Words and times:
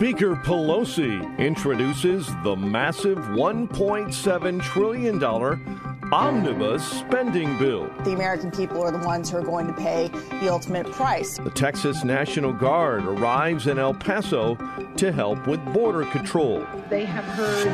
Speaker 0.00 0.34
Pelosi 0.34 1.36
introduces 1.36 2.26
the 2.42 2.56
massive 2.56 3.18
$1.7 3.18 4.62
trillion 4.62 5.18
omnibus 6.12 6.84
spending 6.84 7.56
bill. 7.58 7.88
The 8.04 8.12
American 8.12 8.50
people 8.50 8.82
are 8.82 8.90
the 8.90 9.06
ones 9.06 9.30
who 9.30 9.36
are 9.36 9.42
going 9.42 9.68
to 9.68 9.72
pay 9.72 10.08
the 10.40 10.48
ultimate 10.48 10.90
price. 10.90 11.38
The 11.38 11.50
Texas 11.50 12.02
National 12.02 12.52
Guard 12.52 13.04
arrives 13.04 13.68
in 13.68 13.78
El 13.78 13.94
Paso 13.94 14.56
to 14.96 15.12
help 15.12 15.46
with 15.46 15.64
border 15.72 16.04
control. 16.06 16.66
They 16.88 17.04
have 17.04 17.24
heard 17.24 17.66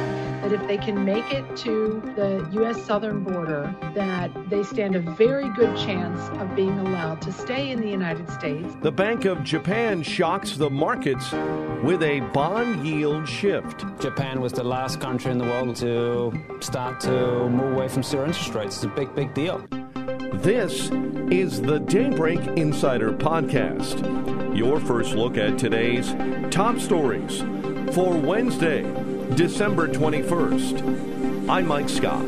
that 0.43 0.53
if 0.53 0.67
they 0.69 0.77
can 0.77 1.03
make 1.05 1.33
it 1.33 1.57
to 1.57 2.03
the 2.15 2.47
U.S. 2.53 2.83
southern 2.85 3.25
border, 3.25 3.75
that 3.95 4.31
they 4.51 4.63
stand 4.63 4.95
a 4.95 5.01
very 5.01 5.49
good 5.55 5.75
chance 5.79 6.21
of 6.39 6.55
being 6.55 6.79
allowed 6.79 7.23
to 7.23 7.33
stay 7.33 7.71
in 7.71 7.81
the 7.81 7.89
United 7.89 8.31
States. 8.31 8.77
The 8.83 8.93
Bank 8.93 9.25
of 9.25 9.43
Japan 9.43 10.03
shocks 10.03 10.57
the 10.57 10.69
markets 10.69 11.33
with 11.83 12.03
a 12.03 12.21
bond 12.33 12.87
yield 12.87 13.27
shift. 13.27 13.85
Japan 13.99 14.41
was 14.41 14.53
the 14.53 14.65
last 14.65 15.01
country 15.01 15.33
in 15.33 15.39
the 15.39 15.45
world 15.45 15.75
to 15.77 16.33
start 16.61 17.01
to 17.01 17.49
move 17.49 17.73
away 17.73 17.89
from 17.89 18.03
zero 18.03 18.26
interest 18.27 18.55
rates. 18.55 18.77
It's 18.77 18.85
a 18.85 18.89
big, 18.89 19.15
big 19.15 19.33
deal. 19.35 19.65
This 20.35 20.91
is 21.31 21.63
the 21.63 21.79
Daybreak 21.79 22.41
Insider 22.59 23.13
Podcast, 23.13 24.57
your 24.57 24.81
first 24.81 25.15
look 25.15 25.37
at 25.37 25.59
today's 25.59 26.13
top 26.51 26.81
stories 26.81 27.43
for 27.95 28.17
Wednesday, 28.17 28.83
December 29.37 29.87
21st. 29.87 31.49
I'm 31.49 31.69
Mike 31.69 31.89
Scott. 31.89 32.25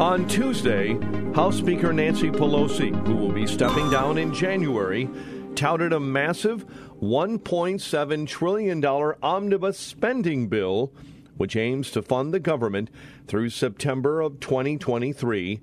On 0.00 0.26
Tuesday, 0.26 0.94
House 1.34 1.58
Speaker 1.58 1.92
Nancy 1.92 2.30
Pelosi, 2.30 2.94
who 3.06 3.14
will 3.14 3.32
be 3.32 3.46
stepping 3.46 3.90
down 3.90 4.16
in 4.16 4.32
January, 4.32 5.06
touted 5.54 5.92
a 5.92 6.00
massive 6.00 6.64
$1.7 7.02 8.26
trillion 8.26 8.82
omnibus 9.22 9.78
spending 9.78 10.48
bill 10.48 10.94
which 11.36 11.56
aims 11.56 11.90
to 11.90 12.02
fund 12.02 12.32
the 12.32 12.40
government 12.40 12.90
through 13.26 13.50
September 13.50 14.20
of 14.20 14.40
2023, 14.40 15.60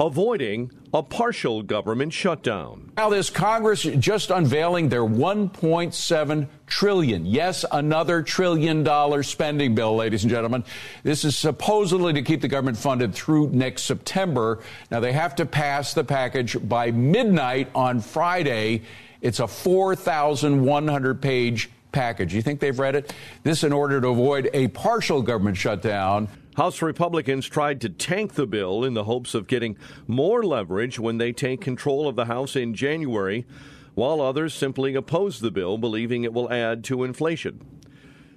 avoiding 0.00 0.70
a 0.92 1.02
partial 1.02 1.62
government 1.62 2.12
shutdown. 2.12 2.90
Now, 2.96 3.10
this 3.10 3.30
Congress 3.30 3.82
just 3.82 4.30
unveiling 4.30 4.88
their 4.88 5.04
1.7 5.04 6.48
trillion, 6.66 7.26
yes, 7.26 7.64
another 7.70 8.22
trillion 8.22 8.82
dollar 8.82 9.22
spending 9.22 9.74
bill, 9.74 9.94
ladies 9.96 10.24
and 10.24 10.30
gentlemen. 10.30 10.64
This 11.02 11.24
is 11.24 11.36
supposedly 11.36 12.14
to 12.14 12.22
keep 12.22 12.40
the 12.40 12.48
government 12.48 12.78
funded 12.78 13.14
through 13.14 13.50
next 13.50 13.82
September. 13.82 14.60
Now, 14.90 15.00
they 15.00 15.12
have 15.12 15.36
to 15.36 15.46
pass 15.46 15.94
the 15.94 16.02
package 16.04 16.56
by 16.66 16.90
midnight 16.90 17.68
on 17.74 18.00
Friday. 18.00 18.82
It's 19.20 19.38
a 19.38 19.46
4,100 19.46 21.22
page 21.22 21.70
package. 21.92 22.34
You 22.34 22.42
think 22.42 22.60
they've 22.60 22.78
read 22.78 22.96
it? 22.96 23.12
This 23.42 23.64
in 23.64 23.72
order 23.72 24.00
to 24.00 24.08
avoid 24.08 24.50
a 24.52 24.68
partial 24.68 25.22
government 25.22 25.56
shutdown. 25.56 26.28
House 26.56 26.82
Republicans 26.82 27.46
tried 27.46 27.80
to 27.80 27.88
tank 27.88 28.34
the 28.34 28.46
bill 28.46 28.84
in 28.84 28.94
the 28.94 29.04
hopes 29.04 29.34
of 29.34 29.46
getting 29.46 29.76
more 30.06 30.42
leverage 30.42 30.98
when 30.98 31.18
they 31.18 31.32
take 31.32 31.60
control 31.60 32.08
of 32.08 32.16
the 32.16 32.24
House 32.26 32.56
in 32.56 32.74
January, 32.74 33.46
while 33.94 34.20
others 34.20 34.52
simply 34.52 34.94
oppose 34.94 35.40
the 35.40 35.50
bill, 35.50 35.78
believing 35.78 36.24
it 36.24 36.32
will 36.32 36.52
add 36.52 36.84
to 36.84 37.04
inflation. 37.04 37.64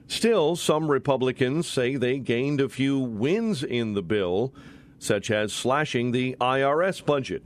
Still, 0.08 0.56
some 0.56 0.92
Republicans 0.92 1.68
say 1.68 1.96
they 1.96 2.20
gained 2.20 2.62
a 2.62 2.70
few 2.70 3.00
wins 3.00 3.64
in 3.64 3.94
the 3.94 4.04
bill, 4.04 4.54
such 5.00 5.32
as 5.32 5.52
slashing 5.52 6.12
the 6.12 6.36
IRS 6.40 7.04
budget. 7.04 7.44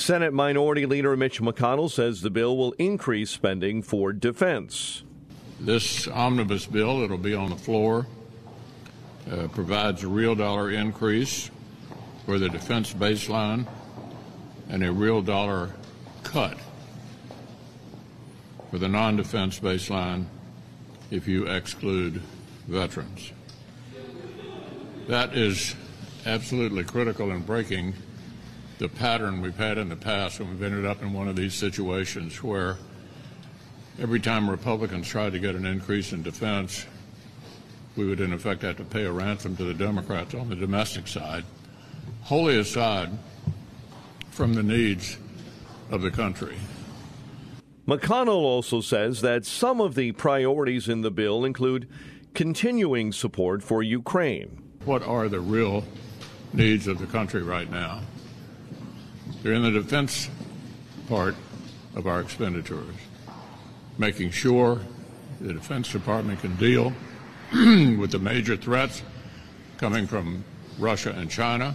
Senate 0.00 0.32
Minority 0.32 0.86
Leader 0.86 1.14
Mitch 1.14 1.42
McConnell 1.42 1.90
says 1.90 2.22
the 2.22 2.30
bill 2.30 2.56
will 2.56 2.72
increase 2.78 3.30
spending 3.30 3.82
for 3.82 4.14
defense. 4.14 5.02
This 5.60 6.08
omnibus 6.08 6.64
bill, 6.64 7.02
it'll 7.02 7.18
be 7.18 7.34
on 7.34 7.50
the 7.50 7.56
floor, 7.56 8.06
uh, 9.30 9.48
provides 9.48 10.02
a 10.02 10.08
real 10.08 10.34
dollar 10.34 10.70
increase 10.70 11.50
for 12.24 12.38
the 12.38 12.48
defense 12.48 12.94
baseline 12.94 13.66
and 14.70 14.82
a 14.82 14.90
real 14.90 15.20
dollar 15.20 15.70
cut 16.22 16.56
for 18.70 18.78
the 18.78 18.88
non 18.88 19.16
defense 19.16 19.60
baseline 19.60 20.24
if 21.10 21.28
you 21.28 21.46
exclude 21.46 22.22
veterans. 22.66 23.32
That 25.08 25.36
is 25.36 25.74
absolutely 26.24 26.84
critical 26.84 27.32
in 27.32 27.40
breaking 27.40 27.92
the 28.80 28.88
pattern 28.88 29.42
we've 29.42 29.58
had 29.58 29.76
in 29.76 29.90
the 29.90 29.96
past 29.96 30.40
when 30.40 30.48
we've 30.48 30.62
ended 30.62 30.86
up 30.86 31.02
in 31.02 31.12
one 31.12 31.28
of 31.28 31.36
these 31.36 31.52
situations 31.52 32.42
where 32.42 32.78
every 34.00 34.18
time 34.18 34.48
Republicans 34.48 35.06
tried 35.06 35.34
to 35.34 35.38
get 35.38 35.54
an 35.54 35.66
increase 35.66 36.14
in 36.14 36.22
defense, 36.22 36.86
we 37.94 38.06
would 38.06 38.20
in 38.20 38.32
effect 38.32 38.62
have 38.62 38.78
to 38.78 38.84
pay 38.84 39.04
a 39.04 39.12
ransom 39.12 39.54
to 39.54 39.64
the 39.64 39.74
Democrats 39.74 40.32
on 40.32 40.48
the 40.48 40.56
domestic 40.56 41.06
side, 41.06 41.44
wholly 42.22 42.58
aside 42.58 43.10
from 44.30 44.54
the 44.54 44.62
needs 44.62 45.18
of 45.90 46.00
the 46.00 46.10
country. 46.10 46.56
McConnell 47.86 48.28
also 48.28 48.80
says 48.80 49.20
that 49.20 49.44
some 49.44 49.82
of 49.82 49.94
the 49.94 50.12
priorities 50.12 50.88
in 50.88 51.02
the 51.02 51.10
bill 51.10 51.44
include 51.44 51.86
continuing 52.32 53.12
support 53.12 53.62
for 53.62 53.82
Ukraine. 53.82 54.62
What 54.86 55.02
are 55.02 55.28
the 55.28 55.40
real 55.40 55.84
needs 56.54 56.86
of 56.86 56.98
the 56.98 57.06
country 57.06 57.42
right 57.42 57.70
now? 57.70 58.00
They're 59.42 59.54
in 59.54 59.62
the 59.62 59.70
defense 59.70 60.28
part 61.08 61.34
of 61.94 62.06
our 62.06 62.20
expenditures, 62.20 62.94
making 63.96 64.32
sure 64.32 64.80
the 65.40 65.54
Defense 65.54 65.90
Department 65.90 66.40
can 66.40 66.56
deal 66.56 66.92
with 67.52 68.10
the 68.10 68.18
major 68.18 68.56
threats 68.56 69.02
coming 69.78 70.06
from 70.06 70.44
Russia 70.78 71.14
and 71.16 71.30
China, 71.30 71.74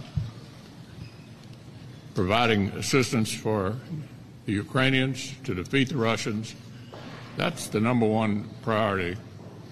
providing 2.14 2.68
assistance 2.68 3.34
for 3.34 3.74
the 4.46 4.52
Ukrainians 4.52 5.34
to 5.42 5.52
defeat 5.52 5.88
the 5.88 5.96
Russians. 5.96 6.54
That's 7.36 7.66
the 7.66 7.80
number 7.80 8.06
one 8.06 8.48
priority 8.62 9.16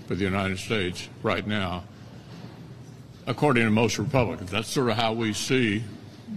for 0.09 0.17
the 0.17 0.25
United 0.25 0.59
States 0.59 1.09
right 1.23 1.47
now, 1.47 1.85
according 3.29 3.65
to 3.65 3.71
most 3.71 3.99
Republicans. 4.01 4.51
That's 4.51 4.69
sort 4.69 4.91
of 4.91 4.97
how 4.97 5.13
we 5.13 5.33
see 5.33 5.85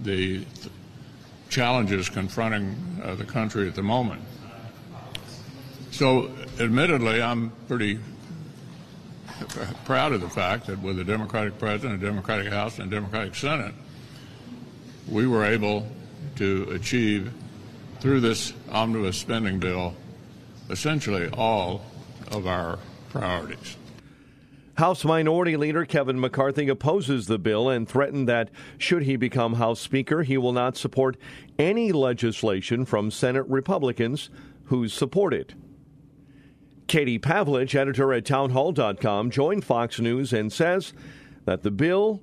the 0.03 0.45
challenges 1.49 2.09
confronting 2.09 2.75
uh, 3.03 3.15
the 3.15 3.23
country 3.23 3.67
at 3.67 3.75
the 3.75 3.83
moment. 3.83 4.21
So, 5.91 6.31
admittedly, 6.59 7.21
I'm 7.21 7.51
pretty 7.67 7.99
proud 9.85 10.13
of 10.13 10.21
the 10.21 10.29
fact 10.29 10.67
that 10.67 10.79
with 10.79 10.99
a 10.99 11.03
Democratic 11.03 11.57
president, 11.57 12.01
a 12.01 12.05
Democratic 12.05 12.51
House, 12.51 12.79
and 12.79 12.91
a 12.91 12.95
Democratic 12.95 13.35
Senate, 13.35 13.73
we 15.07 15.27
were 15.27 15.45
able 15.45 15.87
to 16.35 16.67
achieve 16.71 17.31
through 17.99 18.19
this 18.19 18.53
omnibus 18.71 19.17
spending 19.17 19.59
bill 19.59 19.95
essentially 20.69 21.29
all 21.29 21.81
of 22.31 22.45
our 22.45 22.77
priorities. 23.09 23.77
House 24.77 25.03
Minority 25.03 25.57
Leader 25.57 25.85
Kevin 25.85 26.19
McCarthy 26.19 26.69
opposes 26.69 27.25
the 27.25 27.39
bill 27.39 27.67
and 27.67 27.89
threatened 27.89 28.29
that, 28.29 28.51
should 28.77 29.03
he 29.03 29.15
become 29.15 29.53
House 29.53 29.79
Speaker, 29.79 30.21
he 30.21 30.37
will 30.37 30.53
not 30.53 30.77
support 30.77 31.17
any 31.57 31.91
legislation 31.91 32.85
from 32.85 33.09
Senate 33.09 33.45
Republicans 33.47 34.29
who 34.65 34.87
support 34.87 35.33
it. 35.33 35.55
Katie 36.85 37.17
Pavlich, 37.17 37.73
editor 37.73 38.13
at 38.13 38.25
townhall.com, 38.25 39.31
joined 39.31 39.65
Fox 39.65 39.99
News 39.99 40.31
and 40.31 40.53
says 40.53 40.93
that 41.45 41.63
the 41.63 41.71
bill 41.71 42.21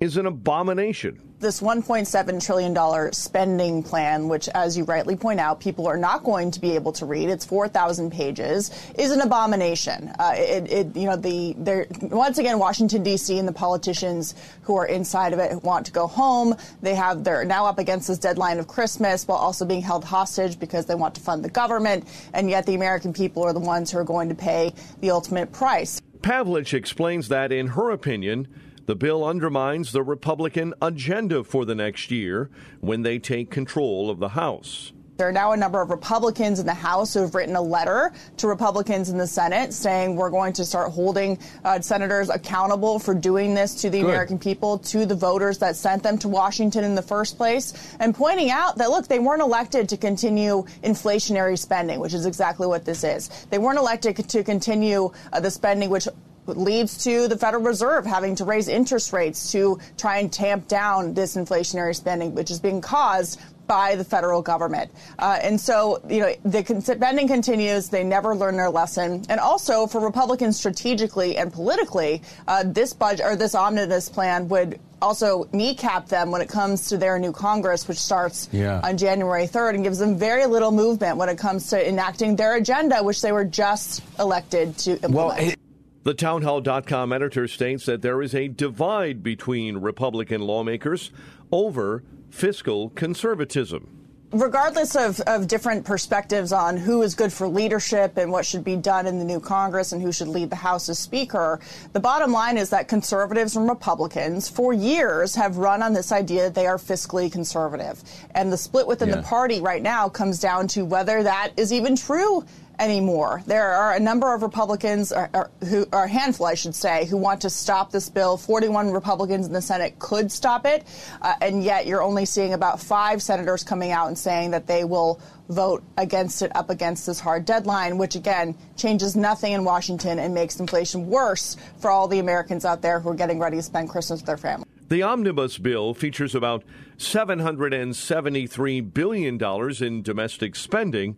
is 0.00 0.16
an 0.16 0.26
abomination. 0.26 1.20
This 1.38 1.60
$1.7 1.60 2.44
trillion 2.44 3.12
spending 3.12 3.82
plan, 3.82 4.28
which, 4.28 4.48
as 4.48 4.76
you 4.76 4.84
rightly 4.84 5.16
point 5.16 5.38
out, 5.38 5.60
people 5.60 5.86
are 5.86 5.98
not 5.98 6.24
going 6.24 6.50
to 6.50 6.60
be 6.60 6.74
able 6.74 6.92
to 6.92 7.04
read, 7.04 7.28
it's 7.28 7.44
4,000 7.44 8.10
pages, 8.10 8.70
is 8.98 9.10
an 9.10 9.20
abomination. 9.20 10.12
Uh, 10.18 10.32
it, 10.34 10.70
it, 10.70 10.96
you 10.96 11.04
know, 11.04 11.16
the 11.16 11.54
there 11.58 11.86
once 12.00 12.38
again, 12.38 12.58
Washington 12.58 13.02
D.C. 13.02 13.38
and 13.38 13.46
the 13.46 13.52
politicians 13.52 14.34
who 14.62 14.76
are 14.76 14.86
inside 14.86 15.34
of 15.34 15.38
it 15.38 15.62
want 15.62 15.84
to 15.86 15.92
go 15.92 16.06
home. 16.06 16.54
They 16.80 16.94
have 16.94 17.22
they're 17.22 17.44
now 17.44 17.66
up 17.66 17.78
against 17.78 18.08
this 18.08 18.18
deadline 18.18 18.58
of 18.58 18.66
Christmas, 18.66 19.28
while 19.28 19.38
also 19.38 19.66
being 19.66 19.82
held 19.82 20.04
hostage 20.04 20.58
because 20.58 20.86
they 20.86 20.94
want 20.94 21.14
to 21.16 21.20
fund 21.20 21.44
the 21.44 21.50
government, 21.50 22.08
and 22.32 22.48
yet 22.48 22.64
the 22.64 22.74
American 22.74 23.12
people 23.12 23.42
are 23.42 23.52
the 23.52 23.60
ones 23.60 23.90
who 23.90 23.98
are 23.98 24.04
going 24.04 24.30
to 24.30 24.34
pay 24.34 24.72
the 25.00 25.10
ultimate 25.10 25.52
price. 25.52 26.00
Pavlich 26.20 26.72
explains 26.72 27.28
that, 27.28 27.52
in 27.52 27.68
her 27.68 27.90
opinion 27.90 28.48
the 28.86 28.96
bill 28.96 29.24
undermines 29.24 29.92
the 29.92 30.02
Republican 30.02 30.72
agenda 30.80 31.44
for 31.44 31.64
the 31.64 31.74
next 31.74 32.10
year 32.10 32.50
when 32.80 33.02
they 33.02 33.18
take 33.18 33.50
control 33.50 34.08
of 34.10 34.18
the 34.18 34.30
House. 34.30 34.92
There 35.16 35.26
are 35.26 35.32
now 35.32 35.52
a 35.52 35.56
number 35.56 35.80
of 35.80 35.88
Republicans 35.88 36.60
in 36.60 36.66
the 36.66 36.74
House 36.74 37.14
who 37.14 37.20
have 37.20 37.34
written 37.34 37.56
a 37.56 37.62
letter 37.62 38.12
to 38.36 38.48
Republicans 38.48 39.08
in 39.08 39.16
the 39.16 39.26
Senate 39.26 39.72
saying 39.72 40.14
we're 40.14 40.30
going 40.30 40.52
to 40.52 40.64
start 40.64 40.92
holding 40.92 41.38
uh, 41.64 41.80
senators 41.80 42.28
accountable 42.28 42.98
for 42.98 43.14
doing 43.14 43.54
this 43.54 43.74
to 43.76 43.88
the 43.88 44.00
Good. 44.00 44.10
American 44.10 44.38
people, 44.38 44.78
to 44.80 45.06
the 45.06 45.14
voters 45.14 45.56
that 45.58 45.74
sent 45.74 46.02
them 46.02 46.18
to 46.18 46.28
Washington 46.28 46.84
in 46.84 46.94
the 46.94 47.00
first 47.00 47.38
place, 47.38 47.96
and 47.98 48.14
pointing 48.14 48.50
out 48.50 48.76
that, 48.76 48.90
look, 48.90 49.08
they 49.08 49.18
weren't 49.18 49.40
elected 49.40 49.88
to 49.88 49.96
continue 49.96 50.64
inflationary 50.84 51.58
spending, 51.58 51.98
which 51.98 52.12
is 52.12 52.26
exactly 52.26 52.66
what 52.66 52.84
this 52.84 53.02
is. 53.02 53.46
They 53.48 53.58
weren't 53.58 53.78
elected 53.78 54.16
to 54.16 54.44
continue 54.44 55.10
uh, 55.32 55.40
the 55.40 55.50
spending 55.50 55.88
which 55.88 56.08
leads 56.46 57.04
to 57.04 57.28
the 57.28 57.36
Federal 57.36 57.62
Reserve 57.62 58.06
having 58.06 58.34
to 58.36 58.44
raise 58.44 58.68
interest 58.68 59.12
rates 59.12 59.52
to 59.52 59.78
try 59.96 60.18
and 60.18 60.32
tamp 60.32 60.68
down 60.68 61.14
this 61.14 61.36
inflationary 61.36 61.94
spending, 61.94 62.34
which 62.34 62.50
is 62.50 62.60
being 62.60 62.80
caused 62.80 63.40
by 63.66 63.96
the 63.96 64.04
federal 64.04 64.42
government. 64.42 64.90
Uh, 65.18 65.38
and 65.42 65.60
so, 65.60 66.00
you 66.08 66.20
know, 66.20 66.34
the 66.44 66.64
spending 66.80 67.28
continues. 67.28 67.88
They 67.88 68.04
never 68.04 68.34
learn 68.34 68.56
their 68.56 68.70
lesson. 68.70 69.24
And 69.28 69.40
also, 69.40 69.86
for 69.86 70.00
Republicans 70.00 70.56
strategically 70.56 71.36
and 71.36 71.52
politically, 71.52 72.22
uh, 72.46 72.64
this 72.64 72.92
budget 72.92 73.26
or 73.26 73.36
this 73.36 73.54
omnibus 73.54 74.08
plan 74.08 74.48
would 74.48 74.78
also 75.02 75.48
kneecap 75.52 76.08
them 76.08 76.30
when 76.30 76.40
it 76.40 76.48
comes 76.48 76.88
to 76.88 76.96
their 76.96 77.18
new 77.18 77.32
Congress, 77.32 77.86
which 77.86 77.98
starts 77.98 78.48
yeah. 78.52 78.80
on 78.82 78.96
January 78.96 79.46
3rd 79.46 79.74
and 79.74 79.84
gives 79.84 79.98
them 79.98 80.16
very 80.16 80.46
little 80.46 80.72
movement 80.72 81.16
when 81.16 81.28
it 81.28 81.38
comes 81.38 81.68
to 81.68 81.88
enacting 81.88 82.36
their 82.36 82.56
agenda, 82.56 83.02
which 83.02 83.20
they 83.20 83.32
were 83.32 83.44
just 83.44 84.02
elected 84.18 84.76
to 84.78 84.92
implement. 84.92 85.14
Well, 85.14 85.30
it- 85.32 85.58
the 86.06 86.14
townhall.com 86.14 87.12
editor 87.12 87.48
states 87.48 87.84
that 87.86 88.00
there 88.00 88.22
is 88.22 88.32
a 88.32 88.46
divide 88.46 89.24
between 89.24 89.76
Republican 89.78 90.40
lawmakers 90.40 91.10
over 91.50 92.04
fiscal 92.30 92.90
conservatism 92.90 93.96
regardless 94.32 94.96
of, 94.96 95.20
of 95.20 95.46
different 95.46 95.84
perspectives 95.84 96.52
on 96.52 96.76
who 96.76 97.02
is 97.02 97.14
good 97.14 97.32
for 97.32 97.48
leadership 97.48 98.16
and 98.16 98.30
what 98.30 98.44
should 98.44 98.64
be 98.64 98.76
done 98.76 99.06
in 99.06 99.18
the 99.18 99.24
new 99.24 99.40
Congress 99.40 99.92
and 99.92 100.02
who 100.02 100.12
should 100.12 100.28
lead 100.28 100.50
the 100.50 100.56
House 100.56 100.88
as 100.88 100.98
Speaker, 100.98 101.60
the 101.92 102.00
bottom 102.00 102.32
line 102.32 102.58
is 102.58 102.70
that 102.70 102.88
conservatives 102.88 103.56
and 103.56 103.68
Republicans 103.68 104.48
for 104.48 104.72
years 104.72 105.34
have 105.34 105.56
run 105.58 105.82
on 105.82 105.92
this 105.92 106.12
idea 106.12 106.42
that 106.42 106.54
they 106.54 106.66
are 106.66 106.76
fiscally 106.76 107.30
conservative. 107.30 108.02
And 108.34 108.52
the 108.52 108.56
split 108.56 108.86
within 108.86 109.08
yeah. 109.08 109.16
the 109.16 109.22
party 109.22 109.60
right 109.60 109.82
now 109.82 110.08
comes 110.08 110.40
down 110.40 110.68
to 110.68 110.84
whether 110.84 111.22
that 111.22 111.52
is 111.56 111.72
even 111.72 111.96
true 111.96 112.44
anymore. 112.78 113.42
There 113.46 113.72
are 113.72 113.94
a 113.94 114.00
number 114.00 114.34
of 114.34 114.42
Republicans, 114.42 115.12
or, 115.12 115.30
or, 115.32 115.50
who, 115.64 115.86
or 115.92 116.04
a 116.04 116.08
handful, 116.08 116.46
I 116.46 116.54
should 116.54 116.74
say, 116.74 117.06
who 117.06 117.16
want 117.16 117.40
to 117.42 117.50
stop 117.50 117.90
this 117.90 118.08
bill. 118.08 118.36
41 118.36 118.92
Republicans 118.92 119.46
in 119.46 119.52
the 119.52 119.62
Senate 119.62 119.98
could 119.98 120.30
stop 120.30 120.66
it, 120.66 120.84
uh, 121.22 121.34
and 121.40 121.62
yet 121.62 121.86
you're 121.86 122.02
only 122.02 122.24
seeing 122.24 122.52
about 122.52 122.80
five 122.80 123.22
senators 123.22 123.64
coming 123.64 123.92
out 123.92 124.08
and 124.08 124.18
saying 124.18 124.50
that 124.52 124.66
they 124.66 124.84
will 124.84 125.20
vote 125.48 125.82
against 125.96 126.42
it 126.42 126.54
up 126.56 126.70
against 126.70 127.06
this 127.06 127.20
hard 127.20 127.44
deadline, 127.44 127.98
which 127.98 128.16
again 128.16 128.54
changes 128.76 129.16
nothing 129.16 129.52
in 129.52 129.64
Washington 129.64 130.18
and 130.18 130.34
makes 130.34 130.58
inflation 130.58 131.06
worse 131.06 131.56
for 131.78 131.90
all 131.90 132.08
the 132.08 132.18
Americans 132.18 132.64
out 132.64 132.82
there 132.82 133.00
who 133.00 133.10
are 133.10 133.14
getting 133.14 133.38
ready 133.38 133.56
to 133.56 133.62
spend 133.62 133.88
Christmas 133.88 134.20
with 134.20 134.26
their 134.26 134.36
family. 134.36 134.66
The 134.88 135.02
omnibus 135.02 135.58
bill 135.58 135.94
features 135.94 136.34
about 136.34 136.62
$773 136.98 138.94
billion 138.94 139.84
in 139.84 140.02
domestic 140.02 140.54
spending 140.54 141.16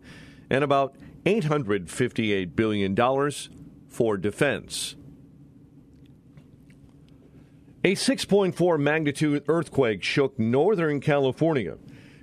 and 0.49 0.63
about 0.63 0.95
$858 1.29 2.55
billion 2.55 2.95
for 3.87 4.17
defense. 4.17 4.95
A 7.83 7.95
6.4 7.95 8.79
magnitude 8.79 9.43
earthquake 9.47 10.03
shook 10.03 10.37
Northern 10.39 10.99
California, 10.99 11.77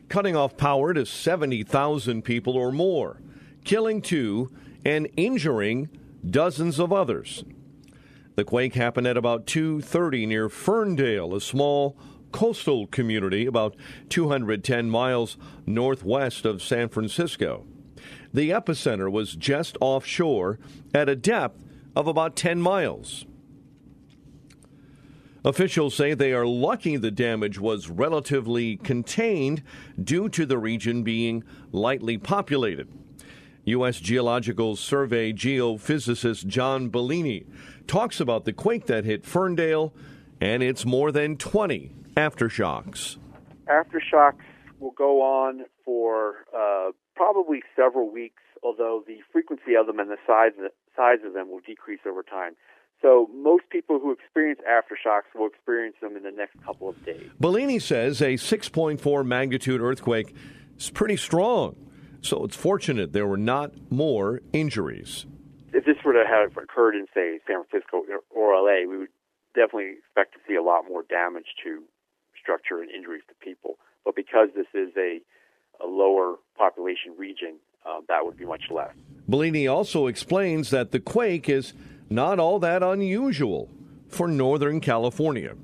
cutting 0.09 0.35
off 0.35 0.57
power 0.57 0.93
to 0.93 1.07
70,000 1.07 2.23
people 2.23 2.57
or 2.57 2.73
more, 2.73 3.21
killing 3.65 4.03
two 4.03 4.51
and 4.85 5.09
injuring 5.17 5.89
dozens 6.29 6.79
of 6.79 6.93
others. 6.93 7.45
The 8.35 8.45
quake 8.45 8.75
happened 8.75 9.07
at 9.07 9.17
about 9.17 9.47
2:30 9.47 10.27
near 10.27 10.49
Ferndale, 10.49 11.35
a 11.35 11.41
small 11.41 11.97
coastal 12.33 12.87
community 12.89 13.47
about 13.47 13.77
210 14.11 14.91
miles 14.91 15.39
northwest 15.65 16.45
of 16.45 16.61
San 16.61 16.89
Francisco. 16.89 17.65
The 18.37 18.51
epicenter 18.51 19.11
was 19.11 19.35
just 19.35 19.79
offshore 19.81 20.59
at 20.93 21.09
a 21.09 21.17
depth 21.17 21.59
of 21.97 22.07
about 22.07 22.37
10 22.37 22.61
miles. 22.61 23.25
Officials 25.43 25.95
say 25.95 26.13
they 26.13 26.35
are 26.35 26.45
lucky 26.45 26.99
the 26.99 27.11
damage 27.11 27.59
was 27.59 27.89
relatively 27.89 28.77
contained 28.77 29.63
due 29.99 30.29
to 30.29 30.45
the 30.45 30.59
region 30.59 31.03
being 31.03 31.45
lightly 31.73 32.19
populated. 32.19 32.93
U.S. 33.65 34.01
Geological 34.01 34.77
Survey 34.77 35.33
geophysicist 35.33 36.47
John 36.47 36.91
Bellini 36.91 37.47
talks 37.87 38.21
about 38.21 38.45
the 38.45 38.53
quake 38.53 38.85
that 38.85 39.07
hit 39.07 39.25
Ferndale 39.25 39.95
and 40.43 40.63
its 40.63 40.85
more 40.85 41.11
than 41.11 41.39
20 41.39 41.91
aftershocks. 42.19 43.17
Aftershocks 43.67 44.45
will 44.79 44.91
go 44.91 45.23
on 45.23 45.65
for 45.87 46.45
uh, 46.55 46.91
probably 47.17 47.63
several 47.75 48.13
weeks, 48.13 48.43
although 48.63 49.03
the 49.07 49.19
frequency 49.33 49.75
of 49.75 49.87
them 49.87 49.99
and 49.99 50.11
the 50.11 50.19
size 50.27 50.53
size 50.95 51.19
of 51.27 51.33
them 51.35 51.51
will 51.51 51.61
decrease 51.67 52.01
over 52.07 52.23
time. 52.23 52.55
So 53.03 53.29
most 53.35 53.65
people 53.71 53.99
who 53.99 54.13
experience 54.13 54.61
aftershocks 54.69 55.39
will 55.39 55.47
experience 55.47 55.97
them 56.01 56.17
in 56.17 56.23
the 56.23 56.31
next 56.31 56.63
couple 56.65 56.89
of 56.89 57.05
days. 57.05 57.31
Bellini 57.39 57.79
says 57.79 58.23
a 58.23 58.35
6.4 58.35 59.27
magnitude 59.27 59.81
earthquake 59.81 60.35
is 60.79 60.89
pretty 60.91 61.17
strong, 61.17 61.77
so 62.23 62.45
it's 62.45 62.57
fortunate 62.57 63.13
there 63.13 63.27
were 63.27 63.37
not 63.37 63.73
more 63.91 64.41
injuries. 64.53 65.27
If 65.75 65.85
this 65.85 65.97
were 66.05 66.15
to 66.15 66.25
have 66.27 66.57
occurred 66.57 66.95
in, 66.95 67.07
say, 67.13 67.39
San 67.47 67.65
Francisco 67.65 68.03
or 68.31 68.55
LA, 68.55 68.89
we 68.89 68.97
would 68.99 69.13
definitely 69.55 69.97
expect 69.99 70.33
to 70.33 70.39
see 70.49 70.55
a 70.55 70.63
lot 70.63 70.85
more 70.89 71.03
damage 71.03 71.53
to 71.65 71.83
structure 72.41 72.81
and 72.81 72.91
injuries 72.91 73.23
to 73.29 73.35
people. 73.45 73.77
But 74.05 74.17
because 74.17 74.49
this 74.55 74.69
is 74.73 74.97
a 74.97 75.21
a 75.83 75.87
lower 75.87 76.37
population 76.57 77.15
region, 77.17 77.57
uh, 77.85 78.01
that 78.09 78.25
would 78.25 78.37
be 78.37 78.45
much 78.45 78.65
less. 78.71 78.93
Bellini 79.29 79.67
also 79.67 80.07
explains 80.07 80.71
that 80.71 80.93
the 80.93 81.01
quake 81.01 81.49
is 81.49 81.73
not 82.09 82.39
all 82.39 82.59
that 82.61 82.83
unusual 82.83 83.69
for 84.09 84.29
Northern 84.29 84.81
California. 84.81 85.55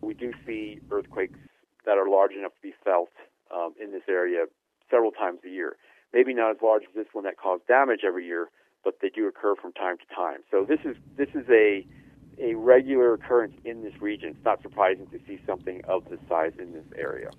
We 0.00 0.14
do 0.14 0.32
see 0.46 0.80
earthquakes 0.90 1.38
that 1.84 1.98
are 1.98 2.08
large 2.08 2.32
enough 2.32 2.52
to 2.54 2.62
be 2.62 2.74
felt 2.84 3.10
um, 3.54 3.74
in 3.80 3.92
this 3.92 4.02
area 4.08 4.46
several 4.90 5.10
times 5.10 5.40
a 5.44 5.48
year. 5.48 5.76
Maybe 6.12 6.34
not 6.34 6.50
as 6.50 6.56
large 6.62 6.82
as 6.82 6.94
this 6.94 7.06
one 7.12 7.24
that 7.24 7.36
caused 7.36 7.66
damage 7.66 8.00
every 8.06 8.26
year, 8.26 8.48
but 8.84 8.98
they 9.00 9.08
do 9.08 9.26
occur 9.28 9.54
from 9.54 9.72
time 9.72 9.96
to 9.98 10.14
time. 10.14 10.40
So 10.50 10.64
this 10.68 10.80
is 10.84 10.96
this 11.16 11.28
is 11.34 11.48
a 11.48 11.86
a 12.38 12.54
regular 12.54 13.14
occurrence 13.14 13.54
in 13.64 13.82
this 13.82 13.94
region. 14.00 14.30
It's 14.30 14.44
not 14.44 14.62
surprising 14.62 15.06
to 15.08 15.18
see 15.26 15.40
something 15.46 15.82
of 15.84 16.08
this 16.10 16.20
size 16.28 16.52
in 16.58 16.72
this 16.72 16.84
area. 16.96 17.30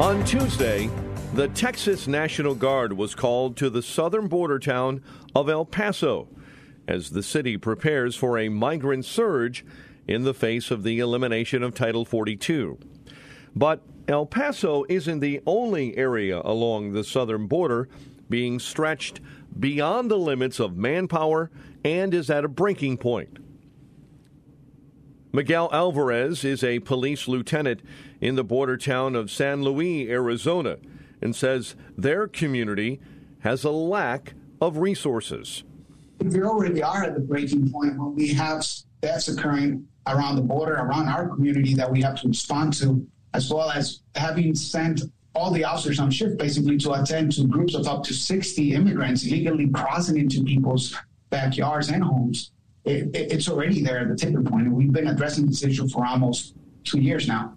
On 0.00 0.24
Tuesday, 0.24 0.88
the 1.34 1.48
Texas 1.48 2.06
National 2.06 2.54
Guard 2.54 2.92
was 2.92 3.16
called 3.16 3.56
to 3.56 3.68
the 3.68 3.82
southern 3.82 4.28
border 4.28 4.60
town 4.60 5.02
of 5.34 5.48
El 5.48 5.64
Paso 5.64 6.28
as 6.86 7.10
the 7.10 7.22
city 7.22 7.56
prepares 7.56 8.14
for 8.14 8.38
a 8.38 8.48
migrant 8.48 9.04
surge 9.04 9.66
in 10.06 10.22
the 10.22 10.32
face 10.32 10.70
of 10.70 10.84
the 10.84 11.00
elimination 11.00 11.64
of 11.64 11.74
Title 11.74 12.04
42. 12.04 12.78
But 13.56 13.82
El 14.06 14.24
Paso 14.24 14.84
isn't 14.88 15.18
the 15.18 15.42
only 15.44 15.96
area 15.96 16.42
along 16.44 16.92
the 16.92 17.02
southern 17.02 17.48
border 17.48 17.88
being 18.30 18.60
stretched 18.60 19.20
beyond 19.58 20.12
the 20.12 20.18
limits 20.18 20.60
of 20.60 20.76
manpower 20.76 21.50
and 21.84 22.14
is 22.14 22.30
at 22.30 22.44
a 22.44 22.48
breaking 22.48 22.98
point. 22.98 23.40
Miguel 25.32 25.68
Alvarez 25.72 26.44
is 26.44 26.62
a 26.62 26.78
police 26.78 27.26
lieutenant 27.26 27.80
in 28.20 28.34
the 28.34 28.44
border 28.44 28.76
town 28.76 29.14
of 29.14 29.30
San 29.30 29.62
Luis, 29.62 30.08
Arizona, 30.08 30.76
and 31.22 31.34
says 31.34 31.74
their 31.96 32.26
community 32.26 33.00
has 33.40 33.64
a 33.64 33.70
lack 33.70 34.34
of 34.60 34.78
resources. 34.78 35.64
We 36.20 36.42
already 36.42 36.82
are 36.82 37.04
at 37.04 37.14
the 37.14 37.20
breaking 37.20 37.70
point 37.70 37.98
when 37.98 38.14
we 38.14 38.28
have 38.34 38.66
deaths 39.00 39.28
occurring 39.28 39.86
around 40.06 40.36
the 40.36 40.42
border, 40.42 40.74
around 40.74 41.08
our 41.08 41.28
community 41.28 41.74
that 41.74 41.90
we 41.90 42.02
have 42.02 42.20
to 42.22 42.28
respond 42.28 42.72
to, 42.74 43.06
as 43.34 43.52
well 43.52 43.70
as 43.70 44.00
having 44.16 44.54
sent 44.54 45.02
all 45.34 45.50
the 45.52 45.62
officers 45.62 46.00
on 46.00 46.10
shift 46.10 46.36
basically 46.38 46.76
to 46.78 46.92
attend 46.92 47.30
to 47.32 47.46
groups 47.46 47.74
of 47.74 47.86
up 47.86 48.02
to 48.02 48.12
60 48.12 48.74
immigrants 48.74 49.24
illegally 49.24 49.68
crossing 49.68 50.18
into 50.18 50.42
people's 50.42 50.96
backyards 51.30 51.90
and 51.90 52.02
homes. 52.02 52.50
It, 52.84 53.14
it, 53.14 53.32
it's 53.32 53.48
already 53.48 53.82
there 53.82 54.00
at 54.00 54.08
the 54.08 54.16
tipping 54.16 54.44
point, 54.44 54.66
and 54.66 54.74
we've 54.74 54.92
been 54.92 55.08
addressing 55.08 55.46
this 55.46 55.62
issue 55.62 55.88
for 55.88 56.04
almost 56.04 56.54
two 56.84 57.00
years 57.00 57.28
now. 57.28 57.54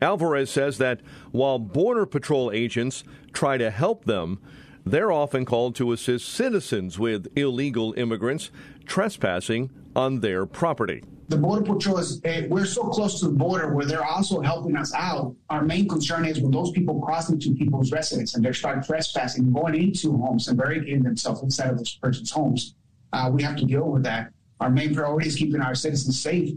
Alvarez 0.00 0.50
says 0.50 0.78
that 0.78 1.00
while 1.32 1.58
Border 1.58 2.06
Patrol 2.06 2.50
agents 2.52 3.04
try 3.32 3.56
to 3.58 3.70
help 3.70 4.04
them, 4.04 4.40
they're 4.86 5.12
often 5.12 5.44
called 5.44 5.74
to 5.76 5.92
assist 5.92 6.28
citizens 6.28 6.98
with 6.98 7.26
illegal 7.36 7.92
immigrants 7.96 8.50
trespassing 8.86 9.70
on 9.94 10.20
their 10.20 10.46
property. 10.46 11.04
The 11.28 11.36
Border 11.36 11.62
Patrol 11.62 11.98
is, 11.98 12.24
uh, 12.24 12.44
we're 12.48 12.64
so 12.64 12.84
close 12.84 13.20
to 13.20 13.26
the 13.26 13.34
border 13.34 13.74
where 13.74 13.84
they're 13.84 14.04
also 14.04 14.40
helping 14.40 14.76
us 14.76 14.94
out. 14.94 15.36
Our 15.50 15.62
main 15.62 15.86
concern 15.86 16.24
is 16.24 16.40
when 16.40 16.52
those 16.52 16.70
people 16.70 17.00
cross 17.02 17.28
into 17.28 17.54
people's 17.54 17.92
residence 17.92 18.34
and 18.34 18.42
they 18.42 18.52
start 18.52 18.86
trespassing, 18.86 19.52
going 19.52 19.74
into 19.74 20.16
homes 20.16 20.48
and 20.48 20.56
barricading 20.56 21.02
themselves 21.02 21.42
inside 21.42 21.70
of 21.70 21.78
those 21.78 21.94
person's 21.96 22.30
homes. 22.30 22.74
Uh, 23.12 23.30
we 23.30 23.42
have 23.42 23.56
to 23.56 23.66
deal 23.66 23.90
with 23.90 24.04
that. 24.04 24.30
Our 24.60 24.70
main 24.70 24.94
priority 24.94 25.28
is 25.28 25.36
keeping 25.36 25.60
our 25.60 25.74
citizens 25.74 26.18
safe. 26.18 26.54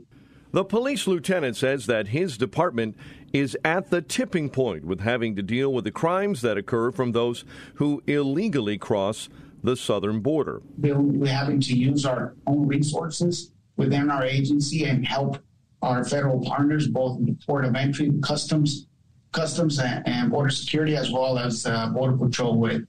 The 0.53 0.65
police 0.65 1.07
lieutenant 1.07 1.55
says 1.55 1.85
that 1.85 2.09
his 2.09 2.37
department 2.37 2.97
is 3.33 3.57
at 3.63 3.89
the 3.89 4.01
tipping 4.01 4.49
point 4.49 4.85
with 4.85 5.01
having 5.01 5.35
to 5.35 5.41
deal 5.41 5.73
with 5.73 5.85
the 5.85 5.91
crimes 5.91 6.41
that 6.41 6.57
occur 6.57 6.91
from 6.91 7.11
those 7.11 7.45
who 7.75 8.01
illegally 8.07 8.77
cross 8.77 9.29
the 9.63 9.75
southern 9.75 10.19
border. 10.19 10.61
We're 10.77 11.27
having 11.27 11.59
to 11.61 11.77
use 11.77 12.05
our 12.05 12.35
own 12.47 12.67
resources 12.67 13.51
within 13.77 14.09
our 14.09 14.23
agency 14.23 14.85
and 14.85 15.05
help 15.05 15.37
our 15.81 16.03
federal 16.03 16.39
partners, 16.41 16.87
both 16.87 17.23
the 17.25 17.35
port 17.45 17.65
of 17.65 17.75
entry, 17.75 18.11
customs, 18.21 18.87
customs 19.31 19.79
and, 19.79 20.29
border 20.29 20.49
security, 20.49 20.95
as 20.95 21.11
well 21.11 21.39
as 21.39 21.65
uh, 21.65 21.87
border 21.89 22.17
patrol 22.17 22.57
with 22.57 22.85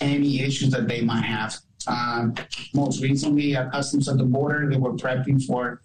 any 0.00 0.40
issues 0.40 0.70
that 0.70 0.88
they 0.88 1.00
might 1.00 1.24
have. 1.24 1.56
Um, 1.86 2.34
most 2.74 3.02
recently, 3.02 3.56
uh, 3.56 3.68
customs 3.70 4.08
at 4.08 4.16
the 4.16 4.24
border, 4.24 4.68
they 4.70 4.76
were 4.76 4.94
prepping 4.94 5.44
for 5.44 5.82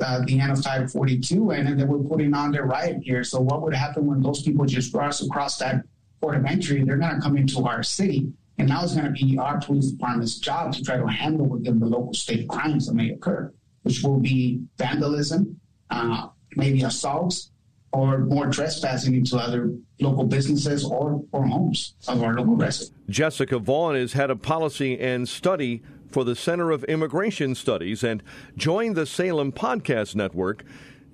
uh, 0.00 0.20
the 0.24 0.40
end 0.40 0.52
of 0.52 0.62
Title 0.62 0.88
42, 0.88 1.50
and 1.50 1.66
then 1.66 1.76
they 1.76 1.84
were 1.84 1.98
putting 1.98 2.34
on 2.34 2.52
their 2.52 2.64
riot 2.64 3.02
gear. 3.02 3.24
So, 3.24 3.40
what 3.40 3.62
would 3.62 3.74
happen 3.74 4.06
when 4.06 4.22
those 4.22 4.42
people 4.42 4.64
just 4.66 4.92
cross 4.92 5.22
across 5.22 5.58
that 5.58 5.84
port 6.20 6.36
of 6.36 6.44
entry? 6.44 6.84
They're 6.84 6.96
going 6.96 7.14
to 7.14 7.20
come 7.20 7.36
into 7.36 7.64
our 7.66 7.82
city, 7.82 8.32
and 8.58 8.68
now 8.68 8.82
it's 8.82 8.94
going 8.94 9.06
to 9.06 9.12
be 9.12 9.38
our 9.38 9.60
police 9.60 9.90
department's 9.90 10.38
job 10.38 10.72
to 10.74 10.82
try 10.82 10.96
to 10.96 11.06
handle 11.06 11.46
with 11.46 11.64
them 11.64 11.78
the 11.78 11.86
local 11.86 12.14
state 12.14 12.48
crimes 12.48 12.86
that 12.86 12.94
may 12.94 13.10
occur, 13.10 13.52
which 13.82 14.02
will 14.02 14.18
be 14.20 14.60
vandalism, 14.76 15.60
uh, 15.90 16.28
maybe 16.56 16.82
assaults, 16.82 17.50
or 17.92 18.18
more 18.18 18.50
trespassing 18.50 19.14
into 19.14 19.36
other 19.36 19.74
local 20.00 20.24
businesses 20.24 20.84
or, 20.84 21.24
or 21.32 21.46
homes 21.46 21.94
of 22.06 22.22
our 22.22 22.34
local 22.34 22.54
residents. 22.54 22.94
Jessica 23.08 23.58
Vaughn 23.58 23.96
is 23.96 24.12
head 24.12 24.30
of 24.30 24.42
policy 24.42 24.98
and 24.98 25.28
study 25.28 25.82
for 26.08 26.24
the 26.24 26.34
Center 26.34 26.70
of 26.70 26.84
Immigration 26.84 27.54
Studies 27.54 28.02
and 28.02 28.22
joined 28.56 28.96
the 28.96 29.06
Salem 29.06 29.52
Podcast 29.52 30.14
Network 30.14 30.64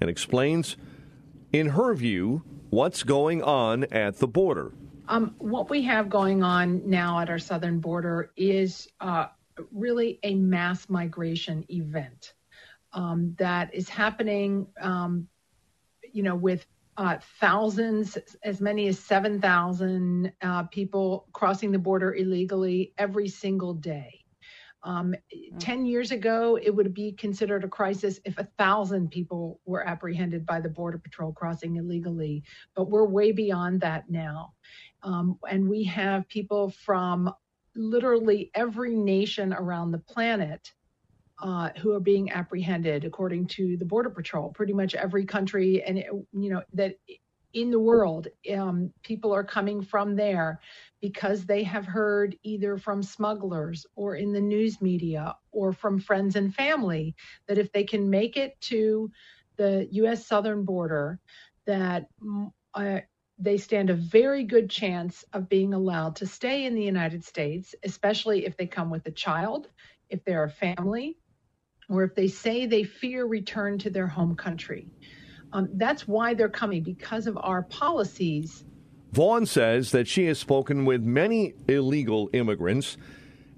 and 0.00 0.08
explains, 0.08 0.76
in 1.52 1.70
her 1.70 1.94
view, 1.94 2.42
what's 2.70 3.02
going 3.02 3.42
on 3.42 3.84
at 3.84 4.18
the 4.18 4.28
border. 4.28 4.72
Um, 5.08 5.34
what 5.38 5.68
we 5.68 5.82
have 5.82 6.08
going 6.08 6.42
on 6.42 6.88
now 6.88 7.20
at 7.20 7.28
our 7.28 7.38
southern 7.38 7.78
border 7.78 8.32
is 8.36 8.88
uh, 9.00 9.26
really 9.72 10.18
a 10.22 10.34
mass 10.34 10.88
migration 10.88 11.64
event 11.68 12.34
um, 12.92 13.34
that 13.38 13.74
is 13.74 13.88
happening, 13.88 14.66
um, 14.80 15.28
you 16.12 16.22
know, 16.22 16.34
with 16.34 16.66
uh, 16.96 17.18
thousands, 17.40 18.16
as 18.42 18.60
many 18.60 18.86
as 18.86 18.98
7,000 18.98 20.32
uh, 20.42 20.62
people 20.64 21.26
crossing 21.32 21.72
the 21.72 21.78
border 21.78 22.14
illegally 22.14 22.94
every 22.98 23.28
single 23.28 23.74
day. 23.74 24.23
Um, 24.84 25.14
mm. 25.34 25.58
10 25.58 25.86
years 25.86 26.10
ago, 26.10 26.58
it 26.62 26.70
would 26.70 26.94
be 26.94 27.12
considered 27.12 27.64
a 27.64 27.68
crisis 27.68 28.20
if 28.24 28.38
a 28.38 28.48
thousand 28.58 29.10
people 29.10 29.60
were 29.64 29.86
apprehended 29.86 30.46
by 30.46 30.60
the 30.60 30.68
Border 30.68 30.98
Patrol 30.98 31.32
crossing 31.32 31.76
illegally. 31.76 32.44
But 32.76 32.90
we're 32.90 33.06
way 33.06 33.32
beyond 33.32 33.80
that 33.80 34.08
now. 34.08 34.52
Um, 35.02 35.38
and 35.50 35.68
we 35.68 35.84
have 35.84 36.28
people 36.28 36.70
from 36.84 37.32
literally 37.74 38.50
every 38.54 38.94
nation 38.94 39.52
around 39.52 39.90
the 39.90 39.98
planet 39.98 40.72
uh, 41.42 41.70
who 41.78 41.92
are 41.92 42.00
being 42.00 42.30
apprehended, 42.30 43.04
according 43.04 43.46
to 43.46 43.76
the 43.76 43.84
Border 43.84 44.10
Patrol. 44.10 44.50
Pretty 44.52 44.72
much 44.72 44.94
every 44.94 45.24
country 45.24 45.82
and 45.82 45.98
you 45.98 46.50
know 46.50 46.62
that 46.74 46.94
in 47.54 47.70
the 47.70 47.78
world, 47.78 48.28
um, 48.52 48.92
people 49.02 49.32
are 49.32 49.44
coming 49.44 49.80
from 49.80 50.16
there 50.16 50.60
because 51.04 51.44
they 51.44 51.62
have 51.62 51.84
heard 51.84 52.34
either 52.44 52.78
from 52.78 53.02
smugglers 53.02 53.84
or 53.94 54.16
in 54.16 54.32
the 54.32 54.40
news 54.40 54.80
media 54.80 55.36
or 55.52 55.70
from 55.70 56.00
friends 56.00 56.34
and 56.34 56.54
family 56.54 57.14
that 57.46 57.58
if 57.58 57.70
they 57.72 57.84
can 57.84 58.08
make 58.08 58.38
it 58.38 58.58
to 58.62 59.10
the 59.58 59.86
U.S. 59.90 60.26
southern 60.26 60.64
border, 60.64 61.20
that 61.66 62.06
mm, 62.22 62.50
uh, 62.72 63.00
they 63.38 63.58
stand 63.58 63.90
a 63.90 63.94
very 63.94 64.44
good 64.44 64.70
chance 64.70 65.26
of 65.34 65.50
being 65.50 65.74
allowed 65.74 66.16
to 66.16 66.26
stay 66.26 66.64
in 66.64 66.74
the 66.74 66.82
United 66.82 67.22
States, 67.22 67.74
especially 67.84 68.46
if 68.46 68.56
they 68.56 68.66
come 68.66 68.88
with 68.88 69.04
a 69.04 69.10
child, 69.12 69.68
if 70.08 70.24
they're 70.24 70.44
a 70.44 70.50
family, 70.50 71.18
or 71.90 72.04
if 72.04 72.14
they 72.14 72.28
say 72.28 72.64
they 72.64 72.82
fear 72.82 73.26
return 73.26 73.76
to 73.76 73.90
their 73.90 74.06
home 74.06 74.36
country. 74.36 74.88
Um, 75.52 75.68
that's 75.74 76.08
why 76.08 76.32
they're 76.32 76.48
coming 76.48 76.82
because 76.82 77.26
of 77.26 77.36
our 77.42 77.64
policies 77.64 78.64
Vaughn 79.14 79.46
says 79.46 79.92
that 79.92 80.08
she 80.08 80.26
has 80.26 80.40
spoken 80.40 80.84
with 80.84 81.00
many 81.04 81.54
illegal 81.68 82.28
immigrants, 82.32 82.96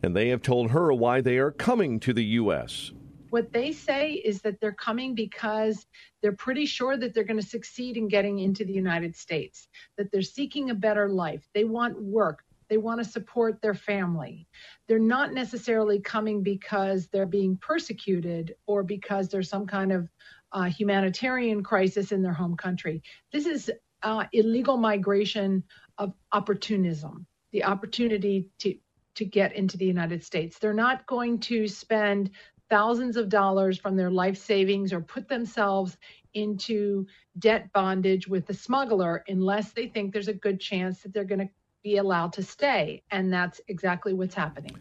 and 0.02 0.14
they 0.14 0.28
have 0.28 0.42
told 0.42 0.72
her 0.72 0.92
why 0.92 1.22
they 1.22 1.38
are 1.38 1.50
coming 1.50 1.98
to 2.00 2.12
the 2.12 2.24
U.S. 2.24 2.92
What 3.30 3.54
they 3.54 3.72
say 3.72 4.12
is 4.12 4.42
that 4.42 4.60
they're 4.60 4.72
coming 4.72 5.14
because 5.14 5.86
they're 6.20 6.36
pretty 6.36 6.66
sure 6.66 6.98
that 6.98 7.14
they're 7.14 7.24
going 7.24 7.40
to 7.40 7.46
succeed 7.46 7.96
in 7.96 8.06
getting 8.06 8.38
into 8.38 8.66
the 8.66 8.74
United 8.74 9.16
States, 9.16 9.66
that 9.96 10.12
they're 10.12 10.20
seeking 10.20 10.68
a 10.68 10.74
better 10.74 11.08
life. 11.08 11.48
They 11.54 11.64
want 11.64 11.98
work. 12.02 12.44
They 12.68 12.76
want 12.76 13.02
to 13.02 13.10
support 13.10 13.62
their 13.62 13.72
family. 13.72 14.46
They're 14.88 14.98
not 14.98 15.32
necessarily 15.32 16.00
coming 16.00 16.42
because 16.42 17.06
they're 17.06 17.24
being 17.24 17.56
persecuted 17.56 18.56
or 18.66 18.82
because 18.82 19.30
there's 19.30 19.48
some 19.48 19.66
kind 19.66 19.90
of 19.90 20.10
uh, 20.52 20.64
humanitarian 20.64 21.62
crisis 21.62 22.12
in 22.12 22.20
their 22.20 22.34
home 22.34 22.58
country. 22.58 23.02
This 23.32 23.46
is 23.46 23.70
uh, 24.06 24.24
illegal 24.32 24.76
migration 24.76 25.64
of 25.98 26.14
opportunism, 26.30 27.26
the 27.50 27.64
opportunity 27.64 28.48
to 28.60 28.74
to 29.16 29.24
get 29.24 29.54
into 29.54 29.78
the 29.78 29.84
United 29.84 30.22
States. 30.22 30.58
They're 30.58 30.74
not 30.74 31.06
going 31.06 31.40
to 31.40 31.66
spend 31.66 32.30
thousands 32.68 33.16
of 33.16 33.30
dollars 33.30 33.78
from 33.78 33.96
their 33.96 34.10
life 34.10 34.36
savings 34.36 34.92
or 34.92 35.00
put 35.00 35.26
themselves 35.26 35.96
into 36.34 37.06
debt 37.38 37.72
bondage 37.72 38.28
with 38.28 38.46
the 38.46 38.52
smuggler 38.52 39.24
unless 39.26 39.72
they 39.72 39.86
think 39.86 40.12
there's 40.12 40.28
a 40.28 40.34
good 40.34 40.60
chance 40.60 41.00
that 41.00 41.14
they're 41.14 41.24
going 41.24 41.38
to 41.38 41.48
be 41.82 41.96
allowed 41.96 42.34
to 42.34 42.42
stay. 42.42 43.02
And 43.10 43.32
that's 43.32 43.58
exactly 43.68 44.12
what's 44.12 44.34
happening. 44.34 44.76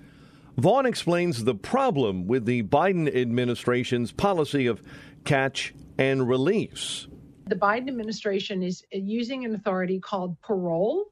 Vaughn 0.57 0.85
explains 0.85 1.45
the 1.45 1.55
problem 1.55 2.27
with 2.27 2.45
the 2.45 2.63
Biden 2.63 3.13
administration's 3.15 4.11
policy 4.11 4.67
of 4.67 4.81
catch 5.23 5.73
and 5.97 6.27
release 6.27 7.07
the 7.47 7.55
Biden 7.55 7.87
administration 7.87 8.63
is 8.63 8.83
using 8.91 9.45
an 9.45 9.53
authority 9.53 9.99
called 9.99 10.39
parole 10.41 11.05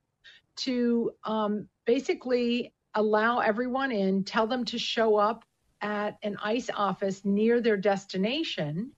to 0.55 1.11
um, 1.23 1.67
basically 1.85 2.73
allow 2.95 3.39
everyone 3.39 3.91
in, 3.91 4.23
tell 4.23 4.47
them 4.47 4.65
to 4.65 4.79
show 4.79 5.17
up 5.17 5.43
at 5.81 6.17
an 6.23 6.37
ICE 6.41 6.69
office 6.75 7.23
near 7.25 7.61
their 7.61 7.77
destination 7.77 8.91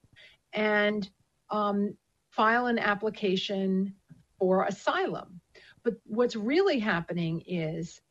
and 0.54 1.10
um, 1.50 1.96
file 2.30 2.68
an 2.68 2.80
application 2.80 3.94
for 4.40 4.66
asylum. 4.66 5.42
But 5.84 5.96
what's 6.06 6.36
really 6.36 6.80
happening 6.80 7.42
is 7.48 8.02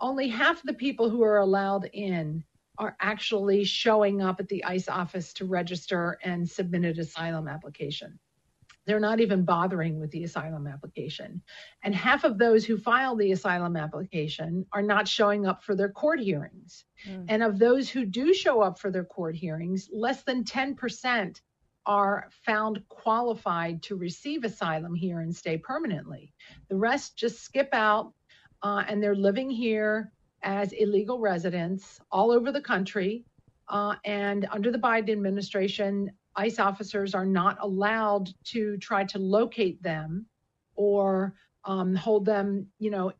only 0.00 0.28
half 0.28 0.62
the 0.62 0.72
people 0.72 1.10
who 1.10 1.22
are 1.22 1.38
allowed 1.38 1.90
in 1.92 2.44
are 2.78 2.96
actually 3.00 3.64
showing 3.64 4.22
up 4.22 4.38
at 4.38 4.48
the 4.48 4.64
ICE 4.64 4.88
office 4.88 5.32
to 5.34 5.44
register 5.44 6.18
and 6.22 6.48
submit 6.48 6.84
an 6.84 7.00
asylum 7.00 7.48
application. 7.48 8.18
They're 8.88 8.98
not 8.98 9.20
even 9.20 9.44
bothering 9.44 10.00
with 10.00 10.10
the 10.12 10.24
asylum 10.24 10.66
application. 10.66 11.42
And 11.82 11.94
half 11.94 12.24
of 12.24 12.38
those 12.38 12.64
who 12.64 12.78
file 12.78 13.14
the 13.16 13.32
asylum 13.32 13.76
application 13.76 14.64
are 14.72 14.82
not 14.82 15.06
showing 15.06 15.46
up 15.46 15.62
for 15.62 15.76
their 15.76 15.90
court 15.90 16.20
hearings. 16.20 16.86
Mm. 17.06 17.26
And 17.28 17.42
of 17.42 17.58
those 17.58 17.90
who 17.90 18.06
do 18.06 18.32
show 18.32 18.62
up 18.62 18.78
for 18.78 18.90
their 18.90 19.04
court 19.04 19.36
hearings, 19.36 19.90
less 19.92 20.22
than 20.22 20.42
10% 20.42 21.38
are 21.84 22.30
found 22.46 22.82
qualified 22.88 23.82
to 23.82 23.96
receive 23.96 24.44
asylum 24.44 24.94
here 24.94 25.20
and 25.20 25.36
stay 25.36 25.58
permanently. 25.58 26.32
The 26.70 26.76
rest 26.76 27.14
just 27.14 27.44
skip 27.44 27.68
out 27.74 28.14
uh, 28.62 28.84
and 28.88 29.02
they're 29.02 29.14
living 29.14 29.50
here 29.50 30.10
as 30.42 30.72
illegal 30.72 31.18
residents 31.18 32.00
all 32.10 32.30
over 32.30 32.50
the 32.52 32.62
country 32.62 33.26
Uh, 33.68 33.94
and 34.04 34.46
under 34.50 34.70
the 34.72 34.78
Biden 34.78 35.10
administration, 35.10 36.10
ICE 36.38 36.60
officers 36.60 37.14
are 37.14 37.26
not 37.26 37.58
allowed 37.60 38.30
to 38.44 38.78
try 38.78 39.04
to 39.04 39.18
locate 39.18 39.82
them 39.82 40.24
or 40.76 41.34
um, 41.64 41.96
hold 41.96 42.24
them, 42.24 42.68
you 42.78 42.90
know, 42.90 43.12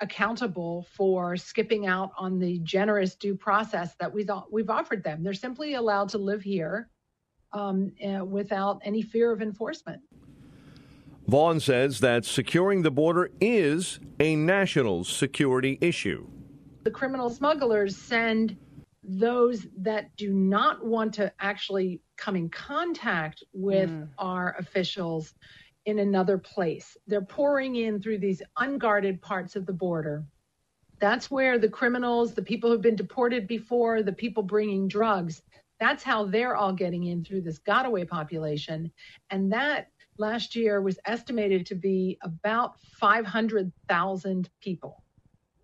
accountable 0.00 0.86
for 0.96 1.36
skipping 1.36 1.86
out 1.86 2.10
on 2.18 2.38
the 2.38 2.58
generous 2.60 3.14
due 3.14 3.36
process 3.36 3.94
that 4.00 4.12
we 4.12 4.24
thought 4.24 4.50
we've 4.50 4.70
offered 4.70 5.04
them. 5.04 5.22
They're 5.22 5.34
simply 5.34 5.74
allowed 5.74 6.08
to 6.08 6.18
live 6.18 6.42
here 6.42 6.88
um, 7.52 7.92
uh, 8.04 8.24
without 8.24 8.80
any 8.84 9.02
fear 9.02 9.30
of 9.30 9.42
enforcement. 9.42 10.00
Vaughn 11.28 11.60
says 11.60 12.00
that 12.00 12.24
securing 12.24 12.82
the 12.82 12.90
border 12.90 13.30
is 13.40 14.00
a 14.18 14.34
national 14.34 15.04
security 15.04 15.78
issue. 15.80 16.26
The 16.84 16.90
criminal 16.90 17.30
smugglers 17.30 17.96
send 17.96 18.56
those 19.04 19.66
that 19.76 20.16
do 20.16 20.32
not 20.32 20.84
want 20.84 21.14
to 21.14 21.32
actually 21.38 22.00
come 22.22 22.36
in 22.36 22.48
contact 22.48 23.42
with 23.52 23.90
mm. 23.90 24.08
our 24.16 24.54
officials 24.56 25.34
in 25.86 25.98
another 25.98 26.38
place. 26.38 26.96
They're 27.08 27.20
pouring 27.20 27.74
in 27.74 28.00
through 28.00 28.18
these 28.18 28.40
unguarded 28.58 29.20
parts 29.20 29.56
of 29.56 29.66
the 29.66 29.72
border. 29.72 30.24
That's 31.00 31.32
where 31.32 31.58
the 31.58 31.68
criminals, 31.68 32.32
the 32.32 32.42
people 32.42 32.70
who've 32.70 32.80
been 32.80 32.94
deported 32.94 33.48
before, 33.48 34.04
the 34.04 34.12
people 34.12 34.44
bringing 34.44 34.86
drugs, 34.86 35.42
that's 35.80 36.04
how 36.04 36.24
they're 36.24 36.54
all 36.54 36.72
getting 36.72 37.02
in 37.04 37.24
through 37.24 37.40
this 37.40 37.58
gotaway 37.58 38.06
population. 38.06 38.92
And 39.30 39.52
that 39.52 39.88
last 40.16 40.54
year 40.54 40.80
was 40.80 41.00
estimated 41.06 41.66
to 41.66 41.74
be 41.74 42.18
about 42.22 42.80
500,000 43.00 44.48
people. 44.60 45.02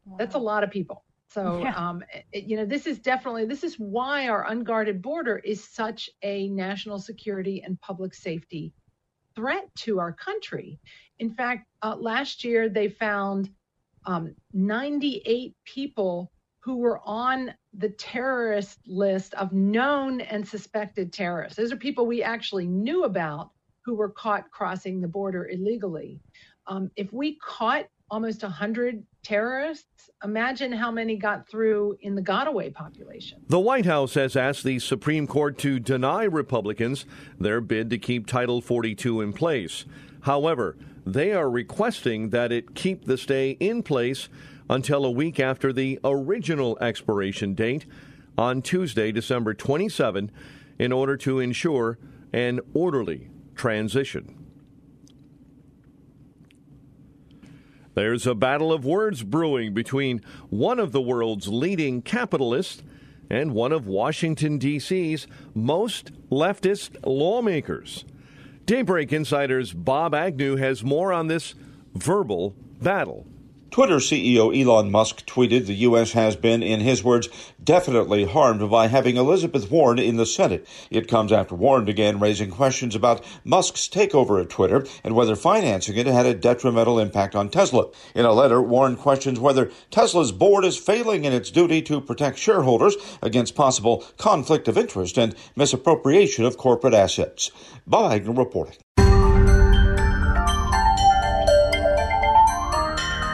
Wow. 0.04 0.16
That's 0.18 0.34
a 0.34 0.38
lot 0.38 0.64
of 0.64 0.72
people. 0.72 1.04
So, 1.30 1.60
yeah. 1.62 1.74
um, 1.74 2.02
it, 2.32 2.44
you 2.44 2.56
know, 2.56 2.64
this 2.64 2.86
is 2.86 2.98
definitely 2.98 3.44
this 3.44 3.64
is 3.64 3.78
why 3.78 4.28
our 4.28 4.46
unguarded 4.50 5.02
border 5.02 5.38
is 5.38 5.62
such 5.62 6.08
a 6.22 6.48
national 6.48 6.98
security 6.98 7.62
and 7.64 7.80
public 7.80 8.14
safety 8.14 8.72
threat 9.34 9.68
to 9.76 10.00
our 10.00 10.12
country. 10.12 10.80
In 11.18 11.30
fact, 11.30 11.66
uh, 11.82 11.96
last 11.96 12.44
year 12.44 12.68
they 12.68 12.88
found 12.88 13.50
um, 14.06 14.34
98 14.52 15.54
people 15.64 16.32
who 16.60 16.76
were 16.76 17.00
on 17.04 17.54
the 17.74 17.90
terrorist 17.90 18.78
list 18.86 19.34
of 19.34 19.52
known 19.52 20.20
and 20.20 20.46
suspected 20.46 21.12
terrorists. 21.12 21.56
Those 21.56 21.72
are 21.72 21.76
people 21.76 22.06
we 22.06 22.22
actually 22.22 22.66
knew 22.66 23.04
about 23.04 23.50
who 23.84 23.94
were 23.94 24.10
caught 24.10 24.50
crossing 24.50 25.00
the 25.00 25.08
border 25.08 25.48
illegally. 25.48 26.20
Um, 26.66 26.90
if 26.96 27.12
we 27.12 27.38
caught 27.42 27.86
almost 28.10 28.42
100 28.42 29.04
terrorists, 29.28 30.08
imagine 30.24 30.72
how 30.72 30.90
many 30.90 31.14
got 31.14 31.46
through 31.46 31.98
in 32.00 32.14
the 32.14 32.22
Gotaway 32.22 32.72
population. 32.72 33.42
The 33.48 33.60
White 33.60 33.84
House 33.84 34.14
has 34.14 34.34
asked 34.36 34.64
the 34.64 34.78
Supreme 34.78 35.26
Court 35.26 35.58
to 35.58 35.78
deny 35.78 36.24
Republicans 36.24 37.04
their 37.38 37.60
bid 37.60 37.90
to 37.90 37.98
keep 37.98 38.26
Title 38.26 38.62
42 38.62 39.20
in 39.20 39.34
place. 39.34 39.84
However, 40.22 40.78
they 41.04 41.32
are 41.32 41.50
requesting 41.50 42.30
that 42.30 42.52
it 42.52 42.74
keep 42.74 43.04
the 43.04 43.18
stay 43.18 43.50
in 43.60 43.82
place 43.82 44.30
until 44.70 45.04
a 45.04 45.10
week 45.10 45.38
after 45.38 45.74
the 45.74 46.00
original 46.02 46.78
expiration 46.80 47.52
date 47.52 47.84
on 48.38 48.62
Tuesday, 48.62 49.12
December 49.12 49.52
27, 49.52 50.30
in 50.78 50.90
order 50.90 51.18
to 51.18 51.38
ensure 51.38 51.98
an 52.32 52.60
orderly 52.72 53.28
transition. 53.54 54.37
There's 57.98 58.28
a 58.28 58.34
battle 58.36 58.72
of 58.72 58.84
words 58.84 59.24
brewing 59.24 59.74
between 59.74 60.22
one 60.50 60.78
of 60.78 60.92
the 60.92 61.00
world's 61.00 61.48
leading 61.48 62.00
capitalists 62.00 62.80
and 63.28 63.52
one 63.52 63.72
of 63.72 63.88
Washington, 63.88 64.56
D.C.'s 64.56 65.26
most 65.52 66.12
leftist 66.30 66.96
lawmakers. 67.04 68.04
Daybreak 68.66 69.12
Insider's 69.12 69.72
Bob 69.72 70.14
Agnew 70.14 70.54
has 70.54 70.84
more 70.84 71.12
on 71.12 71.26
this 71.26 71.56
verbal 71.92 72.54
battle. 72.80 73.26
Twitter 73.70 73.96
CEO 73.96 74.58
Elon 74.58 74.90
Musk 74.90 75.26
tweeted 75.26 75.66
the 75.66 75.74
U.S. 75.74 76.12
has 76.12 76.36
been, 76.36 76.62
in 76.62 76.80
his 76.80 77.04
words, 77.04 77.28
definitely 77.62 78.24
harmed 78.24 78.70
by 78.70 78.86
having 78.86 79.16
Elizabeth 79.16 79.70
Warren 79.70 79.98
in 79.98 80.16
the 80.16 80.24
Senate. 80.24 80.66
It 80.90 81.06
comes 81.06 81.32
after 81.32 81.54
Warren 81.54 81.84
began 81.84 82.18
raising 82.18 82.50
questions 82.50 82.94
about 82.94 83.22
Musk's 83.44 83.86
takeover 83.86 84.40
of 84.40 84.48
Twitter 84.48 84.86
and 85.04 85.14
whether 85.14 85.36
financing 85.36 85.96
it 85.96 86.06
had 86.06 86.24
a 86.24 86.34
detrimental 86.34 86.98
impact 86.98 87.34
on 87.34 87.50
Tesla. 87.50 87.90
In 88.14 88.24
a 88.24 88.32
letter, 88.32 88.62
Warren 88.62 88.96
questions 88.96 89.38
whether 89.38 89.70
Tesla's 89.90 90.32
board 90.32 90.64
is 90.64 90.78
failing 90.78 91.24
in 91.24 91.34
its 91.34 91.50
duty 91.50 91.82
to 91.82 92.00
protect 92.00 92.38
shareholders 92.38 92.96
against 93.22 93.54
possible 93.54 94.02
conflict 94.16 94.68
of 94.68 94.78
interest 94.78 95.18
and 95.18 95.34
misappropriation 95.56 96.44
of 96.44 96.56
corporate 96.56 96.94
assets. 96.94 97.50
Bob 97.86 98.26
reporting. 98.26 98.76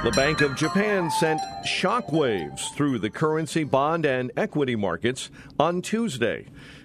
The 0.05 0.11
Bank 0.11 0.43
of 0.43 0.55
Japan 0.55 1.11
sent 1.11 1.40
shockwaves 1.64 2.71
through 2.75 2.99
the 2.99 3.09
currency, 3.09 3.64
bond, 3.64 4.05
and 4.05 4.31
equity 4.37 4.77
markets 4.77 5.31
on 5.59 5.81
Tuesday 5.81 6.45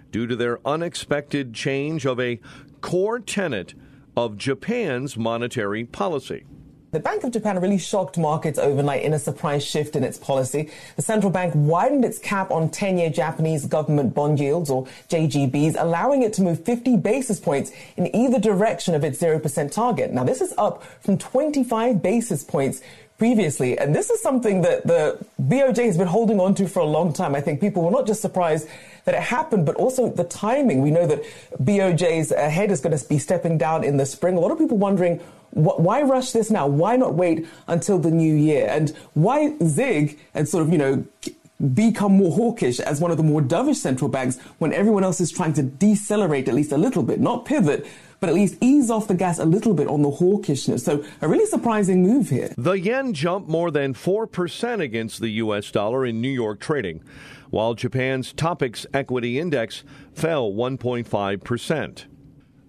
due 0.10 0.26
to 0.26 0.38
their 0.38 0.66
unexpected 0.66 1.54
change 1.54 2.06
of 2.06 2.18
a 2.18 2.40
core 2.80 3.20
tenet 3.20 3.74
of 4.16 4.38
Japan's 4.38 5.18
monetary 5.18 5.84
policy. 5.84 6.46
The 6.92 7.00
Bank 7.00 7.24
of 7.24 7.30
Japan 7.32 7.62
really 7.62 7.78
shocked 7.78 8.18
markets 8.18 8.58
overnight 8.58 9.04
in 9.04 9.14
a 9.14 9.20
surprise 9.20 9.64
shift 9.64 9.96
in 9.96 10.04
its 10.04 10.18
policy. 10.18 10.72
The 10.96 11.04
central 11.04 11.32
bank 11.32 11.54
widened 11.56 12.04
its 12.04 12.18
cap 12.18 12.50
on 12.50 12.70
10-year 12.70 13.12
Japanese 13.12 13.68
government 13.68 14.16
bond 14.16 14.40
yields, 14.40 14.72
or 14.72 14.88
JGBs, 15.08 15.76
allowing 15.78 16.24
it 16.24 16.34
to 16.34 16.42
move 16.42 16.66
50 16.66 16.98
basis 16.98 17.40
points 17.40 17.72
in 17.96 18.14
either 18.16 18.40
direction 18.40 18.96
of 18.96 19.04
its 19.04 19.22
0% 19.22 19.72
target. 19.72 20.12
Now, 20.12 20.24
this 20.24 20.42
is 20.42 20.52
up 20.58 20.84
from 21.02 21.20
25 21.20 22.02
basis 22.02 22.44
points 22.44 22.82
previously. 23.20 23.78
And 23.78 23.94
this 23.94 24.10
is 24.10 24.20
something 24.20 24.62
that 24.62 24.88
the 24.88 25.24
BOJ 25.40 25.86
has 25.86 25.98
been 25.98 26.08
holding 26.08 26.40
on 26.40 26.56
to 26.56 26.68
for 26.68 26.80
a 26.80 26.86
long 26.86 27.14
time. 27.14 27.36
I 27.36 27.42
think 27.42 27.62
people 27.62 27.84
were 27.84 27.92
not 27.92 28.08
just 28.08 28.22
surprised 28.22 28.68
that 29.06 29.14
it 29.14 29.22
happened, 29.22 29.68
but 29.68 29.76
also 29.76 30.10
the 30.10 30.24
timing. 30.24 30.82
We 30.82 30.90
know 30.90 31.06
that 31.06 31.22
BOJ's 31.62 32.32
head 32.32 32.72
is 32.72 32.82
going 32.82 32.98
to 32.98 33.08
be 33.08 33.20
stepping 33.20 33.60
down 33.60 33.84
in 33.84 33.98
the 33.98 34.08
spring. 34.08 34.38
A 34.38 34.40
lot 34.40 34.52
of 34.52 34.58
people 34.58 34.78
wondering, 34.78 35.20
why 35.52 36.02
rush 36.02 36.32
this 36.32 36.52
now? 36.52 36.68
Why 36.68 36.96
not 36.96 37.16
wait 37.16 37.48
until 37.68 38.00
the 38.00 38.12
new 38.12 38.36
year? 38.36 38.68
And 38.70 38.96
why 39.14 39.56
zig 39.66 40.20
and 40.34 40.48
sort 40.48 40.64
of, 40.64 40.72
you 40.72 40.78
know, 40.78 41.06
become 41.74 42.14
more 42.14 42.32
hawkish 42.32 42.80
as 42.80 43.02
one 43.02 43.12
of 43.12 43.18
the 43.18 43.24
more 43.24 43.42
dovish 43.42 43.76
central 43.76 44.10
banks 44.10 44.40
when 44.60 44.72
everyone 44.72 45.04
else 45.04 45.20
is 45.20 45.30
trying 45.30 45.54
to 45.54 45.64
decelerate 45.64 46.48
at 46.48 46.56
least 46.56 46.72
a 46.72 46.78
little 46.78 47.04
bit, 47.04 47.20
not 47.20 47.44
pivot, 47.44 47.86
but 48.22 48.30
at 48.30 48.36
least 48.36 48.56
ease 48.62 48.90
off 48.90 49.08
the 49.08 49.14
gas 49.14 49.40
a 49.40 49.46
little 49.46 49.74
bit 49.74 49.88
on 49.88 50.02
the 50.02 50.10
hawkishness. 50.10 50.82
So 50.82 51.04
a 51.22 51.28
really 51.28 51.46
surprising 51.46 52.04
move 52.04 52.30
here. 52.30 52.54
The 52.58 52.80
yen 52.80 53.14
jumped 53.14 53.50
more 53.50 53.72
than 53.72 53.94
4% 53.94 54.80
against 54.80 55.20
the 55.20 55.30
U.S. 55.30 55.70
dollar 55.72 56.06
in 56.06 56.22
New 56.22 56.30
York 56.30 56.60
trading, 56.60 57.02
while 57.50 57.74
Japan's 57.74 58.34
Topix 58.34 58.86
equity 58.94 59.40
index 59.40 59.84
fell 60.14 60.52
1.5%. 60.52 62.06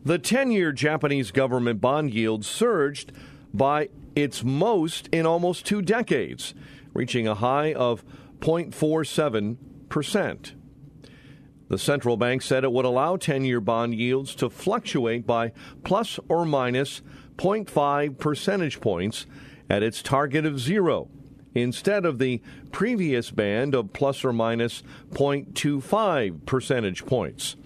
The 0.02 0.18
10 0.18 0.50
year 0.50 0.72
Japanese 0.72 1.30
government 1.30 1.80
bond 1.80 2.14
yield 2.14 2.44
surged 2.44 3.12
by 3.52 3.90
its 4.16 4.42
most 4.42 5.08
in 5.12 5.26
almost 5.26 5.66
two 5.66 5.82
decades, 5.82 6.54
reaching 6.94 7.28
a 7.28 7.34
high 7.34 7.74
of 7.74 8.02
0.47%. 8.40 10.52
The 11.68 11.78
central 11.78 12.16
bank 12.16 12.40
said 12.42 12.64
it 12.64 12.72
would 12.72 12.86
allow 12.86 13.16
10 13.16 13.44
year 13.44 13.60
bond 13.60 13.94
yields 13.94 14.34
to 14.36 14.50
fluctuate 14.50 15.26
by 15.26 15.52
plus 15.84 16.18
or 16.28 16.46
minus 16.46 17.02
0.5 17.36 18.18
percentage 18.18 18.80
points 18.80 19.26
at 19.68 19.82
its 19.82 20.02
target 20.02 20.46
of 20.46 20.58
zero, 20.58 21.08
instead 21.54 22.04
of 22.04 22.18
the 22.18 22.40
previous 22.72 23.30
band 23.30 23.74
of 23.74 23.92
plus 23.92 24.24
or 24.24 24.32
minus 24.32 24.82
0.25 25.12 26.44
percentage 26.46 27.06
points. 27.06 27.56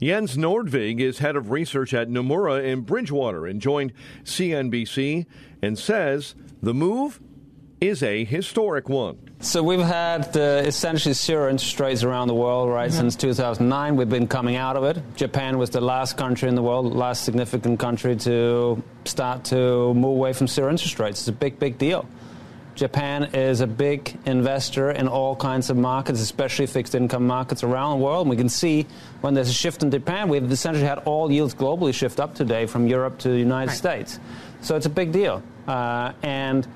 Jens 0.00 0.36
Nordvig 0.36 1.00
is 1.00 1.18
head 1.18 1.36
of 1.36 1.50
research 1.50 1.94
at 1.94 2.08
Nomura 2.08 2.62
in 2.62 2.82
Bridgewater 2.82 3.46
and 3.46 3.60
joined 3.60 3.92
CNBC 4.24 5.26
and 5.62 5.78
says 5.78 6.34
the 6.62 6.74
move 6.74 7.20
is 7.80 8.02
a 8.02 8.24
historic 8.24 8.88
one. 8.88 9.18
So 9.40 9.62
we've 9.62 9.78
had 9.78 10.36
uh, 10.36 10.62
essentially 10.64 11.12
zero 11.12 11.50
interest 11.50 11.78
rates 11.78 12.02
around 12.02 12.28
the 12.28 12.34
world, 12.34 12.70
right, 12.70 12.88
mm-hmm. 12.88 12.96
since 12.96 13.16
2009. 13.16 13.96
We've 13.96 14.08
been 14.08 14.26
coming 14.26 14.56
out 14.56 14.76
of 14.76 14.84
it. 14.84 15.02
Japan 15.16 15.58
was 15.58 15.70
the 15.70 15.80
last 15.80 16.16
country 16.16 16.48
in 16.48 16.54
the 16.54 16.62
world, 16.62 16.94
last 16.94 17.24
significant 17.24 17.78
country 17.78 18.16
to 18.16 18.82
start 19.04 19.44
to 19.44 19.92
move 19.94 20.16
away 20.16 20.32
from 20.32 20.48
zero 20.48 20.70
interest 20.70 20.98
rates. 20.98 21.20
It's 21.20 21.28
a 21.28 21.32
big, 21.32 21.58
big 21.58 21.78
deal. 21.78 22.08
Japan 22.74 23.24
is 23.34 23.60
a 23.60 23.66
big 23.66 24.16
investor 24.26 24.90
in 24.90 25.06
all 25.06 25.36
kinds 25.36 25.70
of 25.70 25.76
markets, 25.76 26.20
especially 26.20 26.66
fixed 26.66 26.94
income 26.94 27.26
markets 27.26 27.62
around 27.62 27.98
the 27.98 28.04
world. 28.04 28.26
And 28.26 28.30
we 28.30 28.36
can 28.36 28.48
see 28.48 28.86
when 29.20 29.34
there's 29.34 29.48
a 29.48 29.52
shift 29.52 29.82
in 29.82 29.90
Japan, 29.90 30.28
we've 30.28 30.50
essentially 30.50 30.86
had 30.86 30.98
all 31.00 31.30
yields 31.30 31.54
globally 31.54 31.94
shift 31.94 32.18
up 32.18 32.34
today 32.34 32.66
from 32.66 32.86
Europe 32.88 33.18
to 33.18 33.28
the 33.28 33.38
United 33.38 33.68
right. 33.68 33.76
States. 33.76 34.18
So 34.60 34.76
it's 34.76 34.86
a 34.86 34.90
big 34.90 35.12
deal. 35.12 35.42
Uh, 35.68 36.12
and 36.22 36.66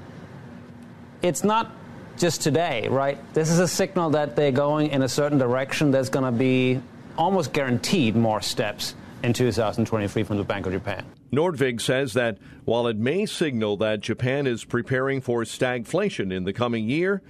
it's 1.22 1.42
not 1.42 1.72
just 2.16 2.42
today, 2.42 2.86
right? 2.88 3.18
This 3.34 3.50
is 3.50 3.58
a 3.58 3.68
signal 3.68 4.10
that 4.10 4.36
they're 4.36 4.52
going 4.52 4.90
in 4.90 5.02
a 5.02 5.08
certain 5.08 5.38
direction. 5.38 5.90
There's 5.90 6.10
going 6.10 6.24
to 6.24 6.36
be 6.36 6.80
almost 7.16 7.52
guaranteed 7.52 8.14
more 8.14 8.40
steps 8.40 8.94
in 9.24 9.32
2023 9.32 10.22
from 10.22 10.36
the 10.36 10.44
Bank 10.44 10.66
of 10.66 10.72
Japan. 10.72 11.04
Nordvig 11.32 11.80
says 11.80 12.14
that 12.14 12.38
while 12.64 12.86
it 12.86 12.96
may 12.96 13.26
signal 13.26 13.76
that 13.78 14.00
Japan 14.00 14.46
is 14.46 14.64
preparing 14.64 15.20
for 15.20 15.42
stagflation 15.42 16.32
in 16.32 16.44
the 16.44 16.52
coming 16.52 16.88
year, 16.88 17.22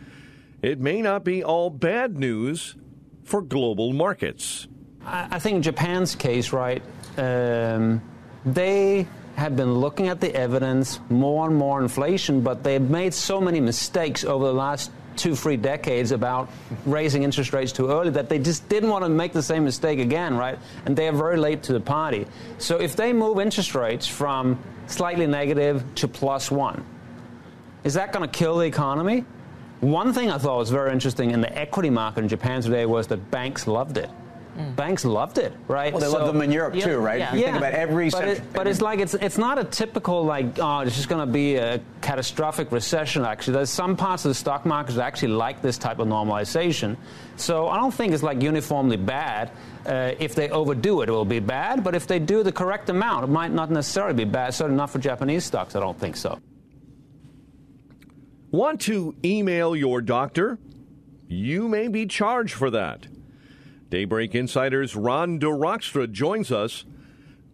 it 0.62 0.80
may 0.80 1.02
not 1.02 1.24
be 1.24 1.42
all 1.42 1.70
bad 1.70 2.18
news 2.18 2.76
for 3.24 3.42
global 3.42 3.92
markets. 3.92 4.66
I 5.04 5.38
think 5.38 5.64
Japan's 5.64 6.14
case, 6.14 6.52
right, 6.52 6.82
um, 7.16 8.02
they 8.44 9.06
have 9.36 9.56
been 9.56 9.74
looking 9.74 10.08
at 10.08 10.20
the 10.20 10.34
evidence, 10.34 10.98
more 11.08 11.46
and 11.46 11.56
more 11.56 11.80
inflation, 11.80 12.40
but 12.40 12.64
they've 12.64 12.80
made 12.80 13.14
so 13.14 13.40
many 13.40 13.60
mistakes 13.60 14.24
over 14.24 14.46
the 14.46 14.52
last 14.52 14.90
two, 15.18 15.34
three 15.34 15.56
decades 15.56 16.12
about 16.12 16.48
raising 16.86 17.22
interest 17.22 17.52
rates 17.52 17.72
too 17.72 17.90
early 17.90 18.10
that 18.10 18.28
they 18.28 18.38
just 18.38 18.68
didn't 18.68 18.88
want 18.88 19.04
to 19.04 19.08
make 19.08 19.32
the 19.32 19.42
same 19.42 19.64
mistake 19.64 19.98
again, 19.98 20.36
right? 20.36 20.58
And 20.86 20.96
they 20.96 21.08
are 21.08 21.12
very 21.12 21.36
late 21.36 21.62
to 21.64 21.72
the 21.72 21.80
party. 21.80 22.26
So 22.58 22.78
if 22.78 22.96
they 22.96 23.12
move 23.12 23.40
interest 23.40 23.74
rates 23.74 24.06
from 24.06 24.58
slightly 24.86 25.26
negative 25.26 25.84
to 25.96 26.08
plus 26.08 26.50
one, 26.50 26.84
is 27.84 27.94
that 27.94 28.12
going 28.12 28.28
to 28.28 28.38
kill 28.38 28.58
the 28.58 28.66
economy? 28.66 29.24
One 29.80 30.12
thing 30.12 30.30
I 30.30 30.38
thought 30.38 30.58
was 30.58 30.70
very 30.70 30.92
interesting 30.92 31.30
in 31.30 31.40
the 31.40 31.56
equity 31.56 31.90
market 31.90 32.20
in 32.20 32.28
Japan 32.28 32.62
today 32.62 32.86
was 32.86 33.06
that 33.08 33.30
banks 33.30 33.66
loved 33.66 33.96
it. 33.98 34.10
Mm. 34.56 34.76
Banks 34.76 35.04
loved 35.04 35.38
it, 35.38 35.52
right? 35.68 35.92
Well, 35.92 36.00
they 36.00 36.08
so, 36.08 36.18
love 36.18 36.26
them 36.26 36.42
in 36.42 36.50
Europe 36.50 36.74
yeah, 36.74 36.84
too, 36.84 36.98
right? 36.98 37.18
Yeah. 37.18 37.34
yeah. 37.34 37.44
think 37.46 37.56
about 37.58 37.74
every. 37.74 38.10
But, 38.10 38.28
it, 38.28 38.52
but 38.52 38.66
it's 38.66 38.80
like 38.80 38.98
it's 38.98 39.14
it's 39.14 39.38
not 39.38 39.58
a 39.58 39.64
typical 39.64 40.24
like 40.24 40.58
oh 40.58 40.80
it's 40.80 40.96
just 40.96 41.08
going 41.08 41.26
to 41.26 41.32
be 41.32 41.56
a 41.56 41.80
catastrophic 42.00 42.72
recession. 42.72 43.24
Actually, 43.24 43.54
there's 43.54 43.70
some 43.70 43.96
parts 43.96 44.24
of 44.24 44.30
the 44.30 44.34
stock 44.34 44.66
market 44.66 44.94
that 44.94 45.04
actually 45.04 45.32
like 45.34 45.62
this 45.62 45.78
type 45.78 45.98
of 45.98 46.08
normalization. 46.08 46.96
So 47.36 47.68
I 47.68 47.76
don't 47.76 47.94
think 47.94 48.12
it's 48.12 48.22
like 48.22 48.42
uniformly 48.42 48.96
bad. 48.96 49.52
Uh, 49.86 50.12
if 50.18 50.34
they 50.34 50.50
overdo 50.50 51.02
it, 51.02 51.08
it 51.08 51.12
will 51.12 51.24
be 51.24 51.40
bad. 51.40 51.84
But 51.84 51.94
if 51.94 52.06
they 52.06 52.18
do 52.18 52.42
the 52.42 52.52
correct 52.52 52.90
amount, 52.90 53.24
it 53.24 53.28
might 53.28 53.52
not 53.52 53.70
necessarily 53.70 54.14
be 54.14 54.24
bad. 54.24 54.54
Certainly 54.54 54.76
not 54.76 54.90
for 54.90 54.98
Japanese 54.98 55.44
stocks. 55.44 55.76
I 55.76 55.80
don't 55.80 55.98
think 55.98 56.16
so. 56.16 56.38
Want 58.50 58.80
to 58.82 59.14
email 59.24 59.76
your 59.76 60.00
doctor? 60.00 60.58
You 61.28 61.68
may 61.68 61.88
be 61.88 62.06
charged 62.06 62.54
for 62.54 62.70
that. 62.70 63.06
Daybreak 63.90 64.34
Insider's 64.34 64.94
Ron 64.94 65.40
DeRockstra 65.40 66.12
joins 66.12 66.52
us 66.52 66.84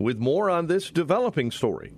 with 0.01 0.19
more 0.19 0.51
on 0.51 0.67
this 0.67 0.91
developing 0.91 1.53
story. 1.53 1.93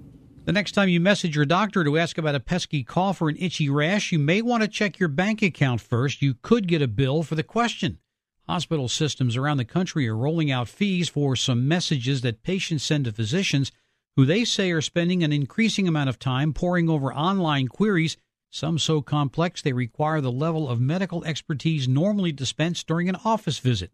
The 0.44 0.53
next 0.53 0.72
time 0.72 0.90
you 0.90 1.01
message 1.01 1.35
your 1.35 1.46
doctor 1.46 1.83
to 1.83 1.99
ask 1.99 2.18
about 2.18 2.35
a 2.35 2.40
pesky 2.40 2.85
cough 2.85 3.22
or 3.22 3.31
an 3.31 3.37
itchy 3.38 3.70
rash, 3.70 4.12
you 4.12 4.18
may 4.18 4.42
want 4.42 4.62
to 4.62 4.68
check 4.68 4.99
your 4.99 5.09
bank 5.09 5.40
account 5.40 5.81
first. 5.81 6.20
You 6.20 6.35
could 6.42 6.68
get 6.68 6.83
a 6.83 6.87
bill 6.87 7.22
for 7.22 7.35
the 7.35 7.42
question. 7.42 7.99
Hospital 8.46 8.88
systems 8.88 9.37
around 9.37 9.57
the 9.57 9.64
country 9.64 10.07
are 10.07 10.16
rolling 10.16 10.51
out 10.51 10.68
fees 10.68 11.09
for 11.09 11.35
some 11.35 11.66
messages 11.66 12.20
that 12.20 12.42
patients 12.42 12.85
send 12.85 13.07
to 13.07 13.12
physicians 13.12 13.72
who 14.16 14.27
they 14.27 14.44
say 14.44 14.70
are 14.70 14.83
spending 14.83 15.25
an 15.25 15.33
increasing 15.33 15.88
amount 15.88 16.11
of 16.11 16.18
time 16.18 16.53
poring 16.53 16.90
over 16.90 17.12
online 17.12 17.68
queries, 17.68 18.18
some 18.51 18.79
so 18.79 19.01
complex 19.01 19.62
they 19.62 19.72
require 19.72 20.20
the 20.20 20.31
level 20.31 20.68
of 20.68 20.79
medical 20.79 21.25
expertise 21.25 21.88
normally 21.88 22.33
dispensed 22.33 22.87
during 22.87 23.09
an 23.09 23.16
office 23.25 23.59
visit. 23.59 23.92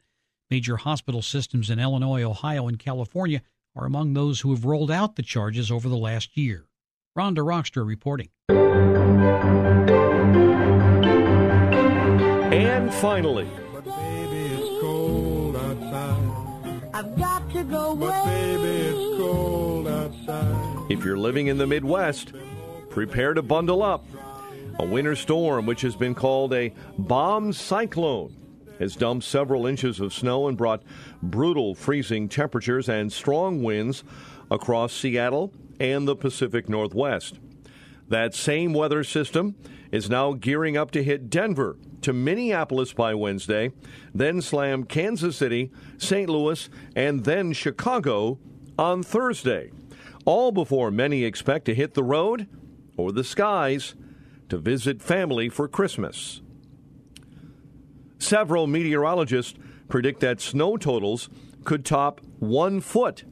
Major 0.53 0.77
hospital 0.77 1.23
systems 1.23 1.71
in 1.71 1.79
Illinois, 1.79 2.23
Ohio, 2.25 2.69
and 2.69 2.79
California 2.79 3.41
are 3.75 3.87
among 3.87 4.13
those 4.13 4.41
who 4.41 4.51
have 4.51 4.67
rolled 4.67 4.91
out 4.91 5.17
the 5.17 5.23
charges 5.23 5.71
over 5.71 5.89
the 5.89 5.97
last 5.97 6.37
year. 6.37 6.67
Ron 7.17 7.35
DeRockstra 7.35 7.87
reporting. 7.87 8.29
And 12.51 12.93
finally, 12.93 13.49
If 20.91 21.03
you're 21.03 21.17
living 21.17 21.47
in 21.47 21.57
the 21.57 21.67
Midwest, 21.67 22.35
prepare 22.91 23.33
to 23.33 23.41
bundle 23.41 23.83
up. 23.83 24.05
A 24.79 24.85
winter 24.85 25.17
storm, 25.17 25.65
which 25.65 25.81
has 25.81 25.97
been 25.97 26.15
called 26.15 26.53
a 26.53 26.75
bomb 26.99 27.55
cyclone, 27.55 28.42
has 28.83 28.97
dumped 28.97 29.25
several 29.25 29.65
inches 29.65 30.01
of 30.01 30.13
snow 30.13 30.49
and 30.49 30.59
brought 30.59 30.83
brutal 31.23 31.73
freezing 31.73 32.29
temperatures 32.29 32.89
and 32.89 33.13
strong 33.13 33.63
winds 33.63 34.03
across 34.51 34.93
Seattle 34.93 35.53
and 35.79 36.07
the 36.09 36.17
Pacific 36.17 36.69
Northwest. 36.69 37.39
That 38.09 38.35
same 38.35 38.75
weather 38.75 39.05
system 39.05 39.55
is 39.93 40.11
now 40.11 40.33
gearing 40.33 40.77
up 40.77 40.91
to 40.91 41.05
hit 41.05 41.31
Denver 41.31 41.77
to 42.01 42.13
Minneapolis 42.13 42.93
by 42.93 43.15
Wednesday, 43.15 43.71
then 44.13 44.43
slam 44.43 44.83
Kansas 44.83 45.37
City, 45.37 45.71
St. 45.97 46.29
Louis, 46.29 46.69
and 46.97 47.25
then 47.25 47.53
Chicago 47.53 48.41
on 48.77 49.05
Thursday. 49.05 49.71
All 50.25 50.51
before 50.51 50.91
many 50.91 51.23
expect 51.23 51.67
to 51.67 51.75
hit 51.75 51.95
the 51.95 52.03
road 52.03 52.49
or 52.97 53.13
the 53.13 53.23
skies 53.23 53.95
to 54.49 54.59
visit 54.59 55.01
family 55.01 55.49
for 55.49 55.69
Christmas. 55.69 56.43
Several 58.23 58.69
meteorologists 58.69 59.59
predict 59.89 60.21
that 60.21 60.41
snow 60.41 60.77
totals 60.77 61.29
could 61.65 61.85
top 61.85 62.21
one 62.39 62.81
foot 62.81 63.25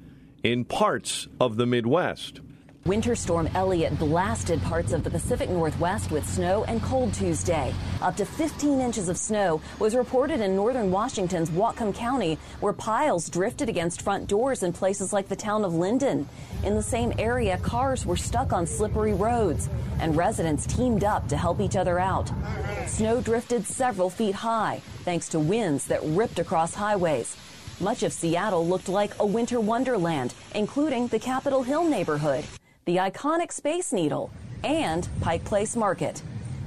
in 0.42 0.64
parts 0.64 1.28
of 1.40 1.56
the 1.56 1.64
Midwest. 1.64 2.40
Winter 2.86 3.14
Storm 3.14 3.46
Elliott 3.54 3.98
blasted 3.98 4.62
parts 4.62 4.92
of 4.92 5.04
the 5.04 5.10
Pacific 5.10 5.50
Northwest 5.50 6.10
with 6.10 6.26
snow 6.26 6.64
and 6.64 6.82
cold 6.82 7.12
Tuesday. 7.12 7.74
Up 8.00 8.16
to 8.16 8.24
15 8.24 8.80
inches 8.80 9.10
of 9.10 9.18
snow 9.18 9.60
was 9.78 9.94
reported 9.94 10.40
in 10.40 10.56
northern 10.56 10.90
Washington's 10.90 11.50
Whatcom 11.50 11.94
County, 11.94 12.38
where 12.60 12.72
piles 12.72 13.28
drifted 13.28 13.68
against 13.68 14.00
front 14.00 14.28
doors 14.28 14.62
in 14.62 14.72
places 14.72 15.12
like 15.12 15.28
the 15.28 15.36
town 15.36 15.62
of 15.62 15.74
Lynden. 15.74 16.24
In 16.64 16.74
the 16.74 16.82
same 16.82 17.12
area, 17.18 17.58
cars 17.58 18.06
were 18.06 18.16
stuck 18.16 18.50
on 18.54 18.66
slippery 18.66 19.12
roads, 19.12 19.68
and 20.00 20.16
residents 20.16 20.64
teamed 20.64 21.04
up 21.04 21.28
to 21.28 21.36
help 21.36 21.60
each 21.60 21.76
other 21.76 21.98
out. 21.98 22.32
Snow 22.86 23.20
drifted 23.20 23.66
several 23.66 24.08
feet 24.08 24.34
high, 24.34 24.80
thanks 25.04 25.28
to 25.28 25.38
winds 25.38 25.84
that 25.84 26.00
ripped 26.02 26.38
across 26.38 26.72
highways. 26.72 27.36
Much 27.78 28.02
of 28.02 28.12
Seattle 28.14 28.66
looked 28.66 28.88
like 28.88 29.12
a 29.20 29.26
winter 29.26 29.60
wonderland, 29.60 30.32
including 30.54 31.08
the 31.08 31.18
Capitol 31.18 31.62
Hill 31.62 31.84
neighborhood 31.84 32.46
the 32.86 32.96
iconic 32.96 33.52
Space 33.52 33.92
Needle, 33.92 34.30
and 34.64 35.06
Pike 35.20 35.44
Place 35.44 35.76
Market. 35.76 36.22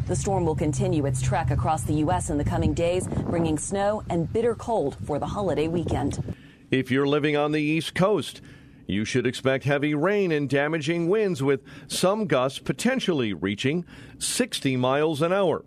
The 0.08 0.16
storm 0.16 0.46
will 0.46 0.56
continue 0.56 1.06
its 1.06 1.22
trek 1.22 1.50
across 1.50 1.84
the 1.84 1.94
U.S. 1.96 2.30
in 2.30 2.38
the 2.38 2.44
coming 2.44 2.74
days, 2.74 3.08
bringing 3.08 3.58
snow 3.58 4.04
and 4.10 4.32
bitter 4.32 4.54
cold 4.54 4.98
for 5.06 5.18
the 5.18 5.26
holiday 5.26 5.68
weekend. 5.68 6.36
If 6.70 6.92
you're 6.92 7.08
living 7.08 7.36
on 7.36 7.52
the 7.52 7.62
East 7.62 7.96
Coast, 7.96 8.42
you 8.86 9.06
should 9.06 9.26
expect 9.26 9.64
heavy 9.64 9.96
rain 9.96 10.32
and 10.32 10.50
damaging 10.50 11.08
winds 11.08 11.42
with 11.42 11.62
some 11.88 12.28
gusts 12.28 12.60
potentially 12.60 13.34
reaching 13.34 13.86
60 14.20 14.78
miles 14.78 15.22
an 15.22 15.34
hour. 15.34 15.64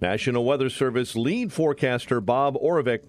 National 0.00 0.44
Weather 0.44 0.68
Service 0.68 1.16
lead 1.16 1.52
forecaster 1.52 2.20
Bob 2.20 2.54
Oravec 2.56 3.00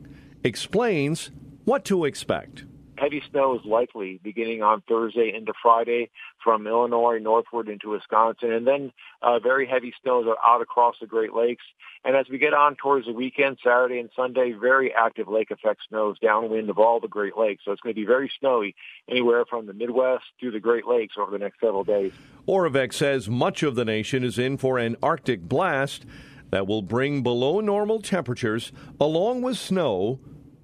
explains 0.43 1.31
what 1.65 1.83
to 1.85 2.05
expect 2.05 2.63
heavy 2.99 3.21
snow 3.31 3.55
is 3.55 3.65
likely 3.65 4.19
beginning 4.23 4.61
on 4.61 4.81
Thursday 4.87 5.33
into 5.35 5.53
Friday 5.61 6.09
from 6.43 6.67
Illinois 6.67 7.19
northward 7.19 7.69
into 7.69 7.91
Wisconsin, 7.91 8.51
and 8.51 8.67
then 8.67 8.91
uh, 9.21 9.39
very 9.39 9.67
heavy 9.67 9.93
snows 10.01 10.25
are 10.27 10.37
out 10.45 10.61
across 10.61 10.95
the 10.99 11.07
Great 11.07 11.33
Lakes. 11.33 11.63
And 12.05 12.15
as 12.15 12.27
we 12.29 12.37
get 12.37 12.53
on 12.53 12.75
towards 12.75 13.07
the 13.07 13.13
weekend, 13.13 13.57
Saturday 13.63 13.99
and 13.99 14.09
Sunday, 14.15 14.53
very 14.53 14.93
active 14.93 15.27
lake 15.27 15.51
effect 15.51 15.81
snows 15.89 16.17
downwind 16.19 16.69
of 16.69 16.77
all 16.77 16.99
the 16.99 17.07
Great 17.07 17.37
Lakes. 17.37 17.63
So 17.65 17.71
it's 17.71 17.81
going 17.81 17.93
to 17.93 17.99
be 17.99 18.05
very 18.05 18.31
snowy 18.39 18.75
anywhere 19.09 19.43
from 19.45 19.65
the 19.65 19.73
Midwest 19.73 20.23
to 20.41 20.51
the 20.51 20.59
Great 20.59 20.87
Lakes 20.87 21.15
over 21.19 21.31
the 21.31 21.39
next 21.39 21.59
several 21.59 21.83
days. 21.83 22.13
Oravec 22.47 22.93
says 22.93 23.29
much 23.29 23.63
of 23.63 23.75
the 23.75 23.85
nation 23.85 24.23
is 24.23 24.39
in 24.39 24.57
for 24.57 24.77
an 24.77 24.95
Arctic 25.03 25.41
blast 25.41 26.05
that 26.51 26.67
will 26.67 26.81
bring 26.81 27.21
below 27.21 27.59
normal 27.59 28.01
temperatures 28.01 28.71
along 28.99 29.41
with 29.41 29.57
snow 29.57 30.19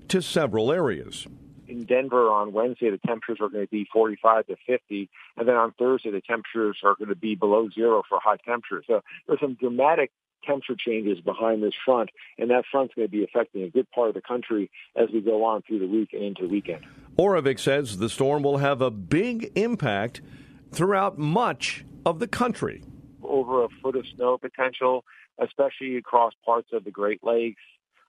to 0.07 0.21
several 0.21 0.71
areas 0.71 1.27
in 1.67 1.85
Denver 1.85 2.29
on 2.29 2.53
Wednesday, 2.53 2.89
the 2.89 2.97
temperatures 2.97 3.39
are 3.41 3.49
going 3.49 3.65
to 3.65 3.71
be 3.71 3.87
45 3.91 4.47
to 4.47 4.55
50, 4.65 5.09
and 5.37 5.47
then 5.47 5.55
on 5.55 5.73
Thursday, 5.73 6.11
the 6.11 6.21
temperatures 6.21 6.77
are 6.83 6.95
going 6.95 7.09
to 7.09 7.15
be 7.15 7.35
below 7.35 7.69
zero 7.69 8.03
for 8.07 8.19
high 8.19 8.37
temperatures. 8.37 8.85
So 8.87 9.01
there's 9.27 9.39
some 9.39 9.55
dramatic 9.55 10.11
temperature 10.45 10.75
changes 10.77 11.19
behind 11.21 11.63
this 11.63 11.73
front, 11.83 12.09
and 12.37 12.49
that 12.51 12.65
front's 12.71 12.93
going 12.93 13.07
to 13.07 13.11
be 13.11 13.23
affecting 13.23 13.63
a 13.63 13.69
good 13.69 13.89
part 13.91 14.09
of 14.09 14.15
the 14.15 14.21
country 14.21 14.69
as 14.95 15.09
we 15.11 15.21
go 15.21 15.43
on 15.43 15.61
through 15.63 15.79
the 15.79 15.87
week 15.87 16.09
and 16.13 16.23
into 16.23 16.43
the 16.43 16.47
weekend. 16.47 16.85
Oravec 17.17 17.59
says 17.59 17.97
the 17.97 18.09
storm 18.09 18.43
will 18.43 18.57
have 18.57 18.81
a 18.81 18.91
big 18.91 19.51
impact 19.55 20.21
throughout 20.71 21.17
much 21.17 21.85
of 22.05 22.19
the 22.19 22.27
country. 22.27 22.83
Over 23.23 23.63
a 23.63 23.69
foot 23.81 23.95
of 23.95 24.05
snow 24.15 24.37
potential, 24.37 25.03
especially 25.39 25.97
across 25.97 26.33
parts 26.45 26.69
of 26.73 26.83
the 26.83 26.91
Great 26.91 27.23
Lakes, 27.23 27.61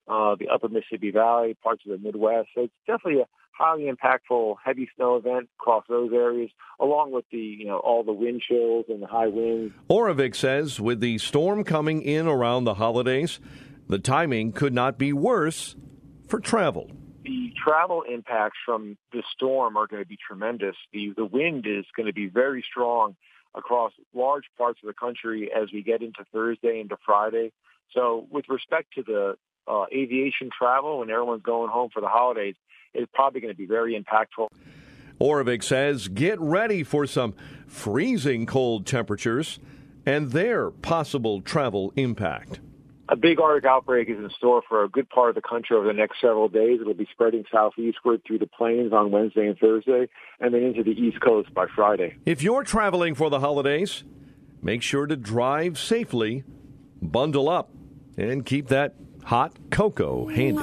uh, 0.09 0.37
the 0.39 0.49
upper 0.49 0.69
Mississippi 0.69 1.11
Valley, 1.11 1.55
parts 1.63 1.83
of 1.87 1.93
the 1.93 1.99
Midwest. 1.99 2.49
So 2.55 2.63
it's 2.63 2.75
definitely 2.87 3.23
a 3.23 3.27
highly 3.57 3.91
impactful 3.91 4.57
heavy 4.65 4.89
snow 4.97 5.17
event 5.17 5.49
across 5.59 5.85
those 5.89 6.13
areas, 6.13 6.51
along 6.81 7.13
with 7.13 7.25
the 7.31 7.39
you 7.39 7.67
know 7.67 7.79
all 7.79 8.03
the 8.03 8.13
wind 8.13 8.43
chills 8.43 8.87
and 8.89 9.03
the 9.03 9.07
high 9.07 9.29
winds. 9.29 9.75
Oravec 9.89 10.35
says 10.35 10.81
with 10.81 11.01
the 11.01 11.19
storm 11.19 11.65
coming 11.65 12.03
in 12.03 12.27
around 12.27 12.65
the 12.65 12.75
holidays, 12.75 13.41
the 13.89 13.99
timing 13.99 14.53
could 14.53 14.73
not 14.73 14.99
be 14.99 15.13
worse 15.13 15.77
for 16.29 16.41
travel. 16.41 16.91
The 17.25 17.53
travel 17.63 18.03
impacts 18.03 18.59
from 18.65 18.97
the 19.13 19.23
storm 19.35 19.77
are 19.77 19.87
going 19.87 20.03
to 20.03 20.09
be 20.09 20.19
tremendous. 20.27 20.77
The 20.93 21.13
the 21.17 21.25
wind 21.25 21.67
is 21.67 21.85
going 21.97 22.07
to 22.07 22.13
be 22.13 22.27
very 22.27 22.65
strong 22.69 23.17
across 23.55 23.93
large 24.15 24.45
parts 24.59 24.81
of 24.83 24.87
the 24.87 24.95
country 24.95 25.51
as 25.51 25.73
we 25.73 25.83
get 25.83 26.03
into 26.03 26.25
Thursday 26.33 26.81
into 26.81 26.97
Friday. 27.05 27.53
So, 27.93 28.27
with 28.31 28.45
respect 28.49 28.93
to 28.95 29.03
the 29.03 29.37
uh, 29.67 29.87
aviation 29.93 30.51
travel 30.57 31.01
when 31.01 31.11
everyone's 31.11 31.43
going 31.43 31.71
home 31.71 31.91
for 31.93 32.01
the 32.01 32.09
holidays, 32.09 32.55
it's 32.97 33.11
probably 33.15 33.41
going 33.41 33.53
to 33.53 33.59
be 33.59 33.67
very 33.67 34.01
impactful. 34.01 34.49
Oravec 35.21 35.63
says 35.63 36.09
get 36.09 36.39
ready 36.41 36.83
for 36.83 37.07
some 37.07 37.35
freezing 37.67 38.47
cold 38.47 38.87
temperatures 38.87 39.59
and 40.05 40.31
their 40.33 40.71
possible 40.71 41.41
travel 41.41 41.93
impact. 41.97 42.61
A 43.09 43.17
big 43.17 43.41
Arctic 43.41 43.65
outbreak 43.65 44.09
is 44.09 44.19
in 44.19 44.29
store 44.37 44.63
for 44.69 44.83
a 44.83 44.89
good 44.89 45.09
part 45.09 45.29
of 45.29 45.37
the 45.37 45.41
country 45.41 45.77
over 45.77 45.87
the 45.87 45.93
next 45.93 46.21
several 46.21 46.49
days. 46.49 46.81
It'll 46.81 46.93
be 46.93 47.07
spreading 47.13 47.45
southeastward 47.53 48.23
through 48.27 48.41
the 48.41 48.49
plains 48.49 48.93
on 48.93 49.13
Wednesday 49.13 49.47
and 49.47 49.57
Thursday, 49.57 50.09
and 50.41 50.53
then 50.53 50.63
into 50.63 50.83
the 50.83 50.91
East 50.91 51.21
Coast 51.21 51.55
by 51.55 51.67
Friday. 51.75 52.17
If 52.25 52.43
you're 52.43 52.65
traveling 52.65 53.15
for 53.15 53.31
the 53.31 53.39
holidays, 53.39 54.03
make 54.61 54.83
sure 54.83 55.07
to 55.07 55.15
drive 55.15 55.79
safely, 55.79 56.43
bundle 57.01 57.49
up, 57.49 57.71
and 58.17 58.45
keep 58.45 58.69
that 58.69 58.97
hot 59.25 59.57
cocoa 59.71 60.27
handy. 60.27 60.63